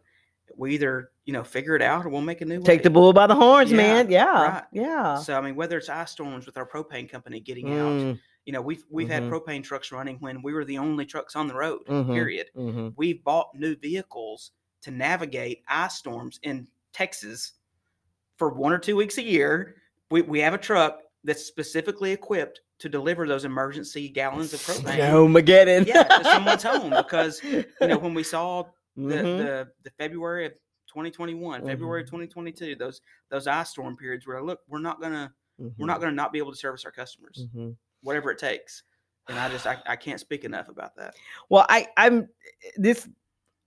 we 0.55 0.73
either, 0.73 1.11
you 1.25 1.33
know, 1.33 1.43
figure 1.43 1.75
it 1.75 1.81
out 1.81 2.05
or 2.05 2.09
we'll 2.09 2.21
make 2.21 2.41
a 2.41 2.45
new 2.45 2.55
one. 2.55 2.63
Take 2.63 2.79
way. 2.79 2.83
the 2.83 2.89
bull 2.89 3.13
by 3.13 3.25
the 3.25 3.35
horns, 3.35 3.71
Yeah, 3.71 3.77
man. 3.77 4.09
Yeah. 4.11 4.43
right. 4.43 4.63
Yeah. 4.71 5.17
So 5.17 5.37
I 5.37 5.41
mean, 5.41 5.55
whether 5.55 5.77
it's 5.77 5.89
ice 5.89 6.11
storms 6.11 6.45
with 6.45 6.57
our 6.57 6.67
propane 6.67 7.09
company 7.09 7.39
getting 7.39 7.73
out, 7.73 7.91
Mm, 7.91 8.19
you 8.45 8.53
know, 8.53 8.61
we've 8.61 8.83
we've 8.89 9.07
Mhm. 9.07 9.11
had 9.11 9.23
propane 9.23 9.63
trucks 9.63 9.91
running 9.91 10.17
when 10.19 10.41
we 10.41 10.53
were 10.53 10.65
the 10.65 10.77
only 10.77 11.05
trucks 11.05 11.35
on 11.35 11.47
the 11.47 11.55
road. 11.55 11.85
Mhm. 11.87 12.13
Period. 12.13 12.47
mhm. 12.55 12.93
We've 12.97 13.23
bought 13.23 13.49
new 13.55 13.75
vehicles 13.77 14.51
to 14.81 14.91
navigate 14.91 15.63
ice 15.69 15.95
storms 15.95 16.39
in 16.43 16.67
Texas 16.91 17.53
for 18.37 18.49
one 18.49 18.73
or 18.73 18.77
two 18.79 18.95
weeks 18.97 19.17
a 19.17 19.23
year. 19.23 19.75
We 20.11 20.21
we 20.21 20.39
have 20.41 20.53
a 20.53 20.57
truck 20.57 20.99
that's 21.23 21.45
specifically 21.45 22.11
equipped 22.11 22.61
to 22.79 22.89
deliver 22.89 23.27
those 23.27 23.45
emergency 23.45 24.07
gallons 24.09 24.53
of 24.53 24.59
propane. 24.61 24.97
No, 24.99 25.27
Mageddon. 25.27 25.85
Yeah, 25.87 26.03
to 26.03 26.23
someone's 26.23 26.63
home 26.63 26.91
because 26.91 27.43
you 27.43 27.65
know 27.81 27.97
when 27.97 28.13
we 28.13 28.23
saw 28.23 28.63
the 28.95 29.01
Mhm. 29.15 29.37
the, 29.37 29.67
the 29.83 29.89
February 29.97 30.45
of 30.47 30.53
2021, 30.87 31.65
February 31.65 32.01
of 32.01 32.07
Mhm. 32.07 32.11
2022, 32.11 32.75
those 32.75 33.01
those 33.29 33.47
ice 33.47 33.69
storm 33.69 33.95
periods 33.97 34.25
where 34.27 34.41
look, 34.41 34.59
we're 34.67 34.79
not 34.79 35.01
gonna 35.01 35.33
we're 35.57 35.67
Mhm. 35.69 35.87
not 35.87 35.99
gonna 35.99 36.11
not 36.11 36.31
be 36.31 36.39
able 36.39 36.51
to 36.51 36.57
service 36.57 36.85
our 36.85 36.91
customers, 36.91 37.47
Mhm. 37.55 37.75
whatever 38.01 38.31
it 38.31 38.37
takes. 38.37 38.83
And 39.27 39.37
I 39.37 39.49
just 39.49 39.65
I, 39.67 39.77
I 39.85 39.95
can't 39.95 40.19
speak 40.19 40.45
enough 40.45 40.69
about 40.69 40.95
that. 40.97 41.15
Well, 41.49 41.65
I 41.69 41.87
I'm 41.97 42.29
this 42.77 43.07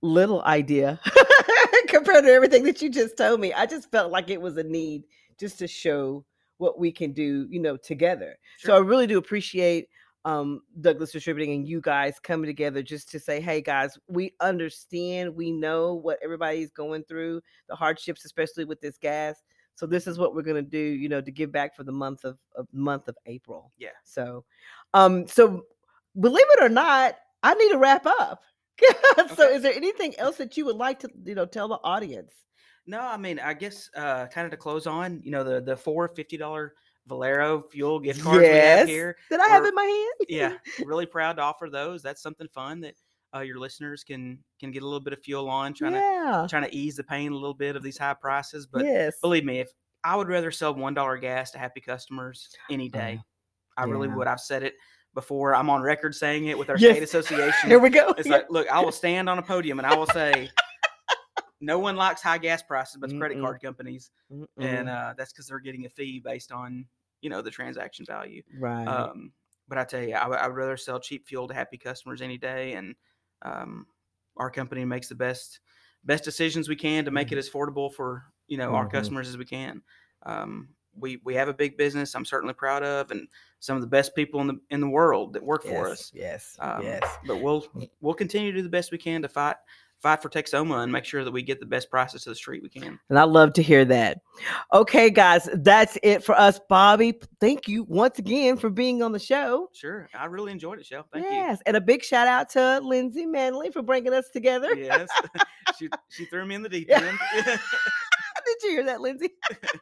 little 0.03 0.42
idea 0.44 0.99
compared 1.88 2.25
to 2.25 2.31
everything 2.31 2.64
that 2.64 2.81
you 2.81 2.88
just 2.90 3.16
told 3.16 3.40
me. 3.40 3.53
I 3.53 3.66
just 3.66 3.90
felt 3.90 4.11
like 4.11 4.31
it 4.31 4.40
was 4.40 4.57
a 4.57 4.62
need 4.62 5.05
just 5.38 5.59
to 5.59 5.68
show 5.68 6.25
what 6.61 6.79
we 6.79 6.92
can 6.92 7.12
do, 7.12 7.46
you 7.51 7.59
know, 7.59 7.77
together. 7.77 8.37
So 8.59 8.75
I 8.75 8.79
really 8.79 9.07
do 9.07 9.18
appreciate 9.18 9.88
um 10.27 10.61
Douglas 10.83 11.12
Distributing 11.12 11.55
and 11.55 11.66
you 11.66 11.81
guys 11.81 12.18
coming 12.23 12.46
together 12.46 12.83
just 12.83 13.11
to 13.12 13.18
say, 13.18 13.40
hey 13.40 13.62
guys, 13.62 13.99
we 14.09 14.35
understand, 14.40 15.35
we 15.35 15.51
know 15.51 15.94
what 15.94 16.18
everybody's 16.23 16.70
going 16.70 17.05
through, 17.05 17.40
the 17.70 17.75
hardships, 17.75 18.27
especially 18.27 18.66
with 18.66 18.81
this 18.83 18.99
gas. 18.99 19.42
So 19.75 19.87
this 19.87 20.07
is 20.07 20.18
what 20.18 20.35
we're 20.35 20.42
gonna 20.42 20.61
do, 20.61 20.79
you 20.79 21.09
know, 21.09 21.23
to 21.23 21.31
give 21.31 21.51
back 21.51 21.75
for 21.75 21.85
the 21.85 21.92
month 21.92 22.25
of, 22.25 22.37
of 22.55 22.66
month 22.73 23.09
of 23.09 23.16
April. 23.25 23.73
Yeah. 23.79 23.96
So 24.05 24.44
um 24.92 25.27
so 25.27 25.64
believe 26.20 26.44
it 26.59 26.62
or 26.62 26.68
not, 26.68 27.16
I 27.42 27.55
need 27.55 27.70
to 27.70 27.79
wrap 27.79 28.05
up. 28.05 28.42
so 29.35 29.46
Okay. 29.46 29.55
is 29.55 29.62
there 29.62 29.75
anything 29.75 30.14
else 30.18 30.37
that 30.37 30.57
you 30.59 30.66
would 30.66 30.77
like 30.77 30.99
to, 31.01 31.11
you 31.25 31.35
know, 31.35 31.46
tell 31.46 31.68
the 31.68 31.81
audience? 31.83 32.33
No, 32.87 33.01
I 33.01 33.16
mean, 33.16 33.38
I 33.38 33.55
guess 33.55 33.88
uh, 33.96 34.27
kind 34.27 34.44
of 34.44 34.51
to 34.51 34.57
close 34.57 34.87
on, 34.87 35.20
you 35.23 35.31
know, 35.31 35.44
the 35.44 35.61
the 35.61 35.77
four 35.77 36.09
fifty 36.09 36.37
dollar 36.37 36.75
Valero 37.07 37.61
fuel 37.61 37.99
gift 37.99 38.23
cards 38.23 38.40
we 38.40 38.46
have 38.46 38.88
here. 38.88 39.16
That 39.31 39.40
I 39.40 39.49
have 39.49 39.64
in 39.64 39.75
my 39.75 39.83
hand? 39.85 40.29
Yeah, 40.29 40.55
really 40.85 41.07
proud 41.07 41.35
to 41.37 41.42
offer 41.42 41.68
those. 41.70 42.03
That's 42.03 42.23
something 42.23 42.49
fun 42.49 42.81
that 42.81 42.94
uh, 43.35 43.40
your 43.40 43.59
listeners 43.59 44.05
can 44.05 44.38
can 44.59 44.70
get 44.70 44.83
a 44.83 44.87
little 44.87 45.01
bit 45.01 45.12
of 45.12 45.20
fuel 45.20 45.49
on, 45.49 45.75
trying 45.75 45.94
yeah. 45.94 46.42
to 46.42 46.49
trying 46.49 46.64
to 46.64 46.75
ease 46.75 46.96
the 46.96 47.05
pain 47.05 47.33
a 47.33 47.35
little 47.35 47.55
bit 47.55 47.77
of 47.77 47.83
these 47.83 47.99
high 47.99 48.14
prices. 48.14 48.66
But 48.66 48.85
yes. 48.85 49.18
believe 49.20 49.44
me, 49.44 49.61
if 49.61 49.70
I 50.05 50.16
would 50.16 50.29
rather 50.29 50.51
sell 50.51 50.75
one 50.75 50.94
dollar 50.94 51.18
gas 51.18 51.51
to 51.53 51.59
happy 51.59 51.81
customers 51.81 52.49
any 52.70 52.90
Oh, 52.94 52.99
day, 52.99 53.20
I 53.77 53.85
really 53.85 54.09
yeah. 54.09 54.16
would. 54.16 54.27
I've 54.27 54.40
said 54.40 54.62
it 54.62 54.75
before. 55.14 55.55
I'm 55.55 55.70
on 55.70 55.83
record 55.83 56.14
saying 56.14 56.46
it 56.46 56.59
with 56.59 56.70
our 56.70 56.77
Yes. 56.79 56.92
state 56.96 57.03
association. 57.03 57.68
Here 57.68 57.79
we 57.79 57.90
go. 57.90 58.14
It's 58.16 58.29
like, 58.29 58.46
look, 58.51 58.68
I 58.70 58.81
will 58.81 58.92
stand 58.92 59.29
on 59.29 59.38
a 59.38 59.42
podium 59.42 59.79
and 59.79 59.87
I 59.87 59.94
will 59.94 60.07
say, 60.07 60.49
no 61.61 61.79
one 61.79 61.96
likes 61.96 62.23
high 62.23 62.38
gas 62.38 62.62
prices, 62.62 62.96
but 62.99 63.11
credit 63.18 63.38
Mm-mm. 63.38 63.42
card 63.42 63.61
companies, 63.62 64.11
Mm-mm. 64.33 64.46
and 64.59 64.88
uh, 64.88 65.14
that's 65.16 65.33
because 65.33 65.46
they're 65.49 65.59
getting 65.61 65.87
a 65.87 65.88
fee 65.90 66.20
based 66.20 66.53
on 66.53 66.87
you 67.20 67.31
know 67.31 67.42
the 67.42 67.51
transaction 67.51 68.05
value. 68.07 68.42
right. 68.59 68.87
Um, 68.87 69.33
but 69.68 69.79
I 69.79 69.85
tell 69.85 70.03
you, 70.03 70.14
I, 70.14 70.27
would- 70.27 70.38
I 70.38 70.46
would 70.49 70.57
rather 70.57 70.77
sell 70.77 70.99
cheap 70.99 71.27
fuel 71.29 71.46
to 71.49 71.55
happy 71.55 71.79
customers 71.79 72.23
any 72.23 72.38
day, 72.38 72.73
and 72.73 72.94
um, 73.42 73.87
our 74.37 74.51
company 74.51 74.85
makes 74.85 75.09
the 75.09 75.14
best 75.14 75.61
best 76.05 76.25
decisions 76.25 76.68
we 76.68 76.77
can 76.77 77.05
to 77.05 77.11
make 77.11 77.31
it 77.31 77.37
as 77.38 77.49
affordable 77.51 77.92
for 77.92 78.25
you 78.49 78.57
know 78.57 78.75
our 78.75 78.87
Mhm. 78.87 78.92
customers 78.92 79.29
as 79.29 79.37
we 79.37 79.44
can. 79.44 79.83
Um, 80.25 80.70
we 80.96 81.18
we 81.25 81.35
have 81.35 81.49
a 81.49 81.55
big 81.55 81.77
business. 81.77 82.14
I'm 82.16 82.25
certainly 82.25 82.55
proud 82.55 82.83
of, 82.83 83.11
and 83.12 83.29
some 83.61 83.77
of 83.77 83.81
the 83.83 83.87
best 83.87 84.14
people 84.16 84.40
in 84.40 84.46
the 84.49 84.61
in 84.70 84.81
the 84.81 84.88
world 84.88 85.35
that 85.35 85.42
work 85.42 85.62
for 85.62 85.87
us. 85.88 86.11
Yes. 86.14 86.57
Um, 86.59 86.83
yes. 86.83 87.05
But 87.27 87.40
we'll 87.40 87.64
we'll 88.01 88.14
continue 88.14 88.51
to 88.51 88.59
do 88.59 88.62
the 88.62 88.68
best 88.68 88.90
we 88.90 88.99
can 88.99 89.23
to 89.23 89.29
fight 89.29 89.57
fight 90.01 90.23
for 90.23 90.29
Texoma 90.29 90.83
and 90.83 90.91
make 90.91 91.05
sure 91.05 91.25
that 91.25 91.31
we 91.31 91.43
get 91.43 91.61
the 91.61 91.67
best 91.67 91.91
prices 91.91 92.25
to 92.25 92.31
the 92.31 92.35
street 92.35 92.63
we 92.63 92.69
can. 92.69 92.99
And 93.09 93.19
I 93.19 93.25
love 93.25 93.53
to 93.55 93.63
hear 93.63 93.85
that. 93.87 94.19
Okay, 94.73 95.11
guys, 95.11 95.49
that's 95.55 95.99
it 96.03 96.25
for 96.25 96.35
us. 96.39 96.59
Bobby, 96.69 97.21
thank 97.41 97.69
you 97.69 97.85
once 97.85 98.19
again 98.19 98.57
for 98.57 98.71
being 98.71 99.03
on 99.03 99.13
the 99.13 99.19
show. 99.19 99.69
Sure, 99.73 100.09
I 100.15 100.27
really 100.27 100.53
enjoyed 100.53 100.79
it, 100.79 100.87
Shell. 100.87 101.07
Thank 101.13 101.27
you. 101.27 101.31
yes. 101.33 101.59
And 101.67 101.77
a 101.77 101.81
big 101.81 102.03
shout 102.03 102.27
out 102.27 102.49
to 102.51 102.81
Lindsay 102.81 103.27
Manley 103.27 103.71
for 103.71 103.83
bringing 103.83 104.15
us 104.15 104.29
together. 104.33 104.75
Yes, 104.75 105.09
she 105.79 105.89
she 106.09 106.25
threw 106.27 106.47
me 106.47 106.55
in 106.55 106.63
the 106.63 106.69
deep 106.69 106.91
end. 106.91 107.19
Did 108.47 108.63
you 108.63 108.71
hear 108.71 108.85
that, 108.87 109.01
Lindsay? 109.01 109.31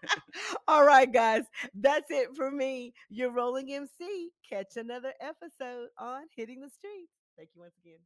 All 0.68 0.84
right, 0.84 1.10
guys, 1.10 1.44
that's 1.74 2.10
it 2.10 2.28
for 2.36 2.50
me. 2.50 2.92
You're 3.08 3.30
rolling 3.30 3.72
MC. 3.72 4.30
Catch 4.48 4.76
another 4.76 5.12
episode 5.20 5.88
on 5.98 6.22
Hitting 6.34 6.60
the 6.60 6.68
Street. 6.68 7.08
Thank 7.36 7.50
you 7.54 7.62
once 7.62 7.74
again. 7.80 7.98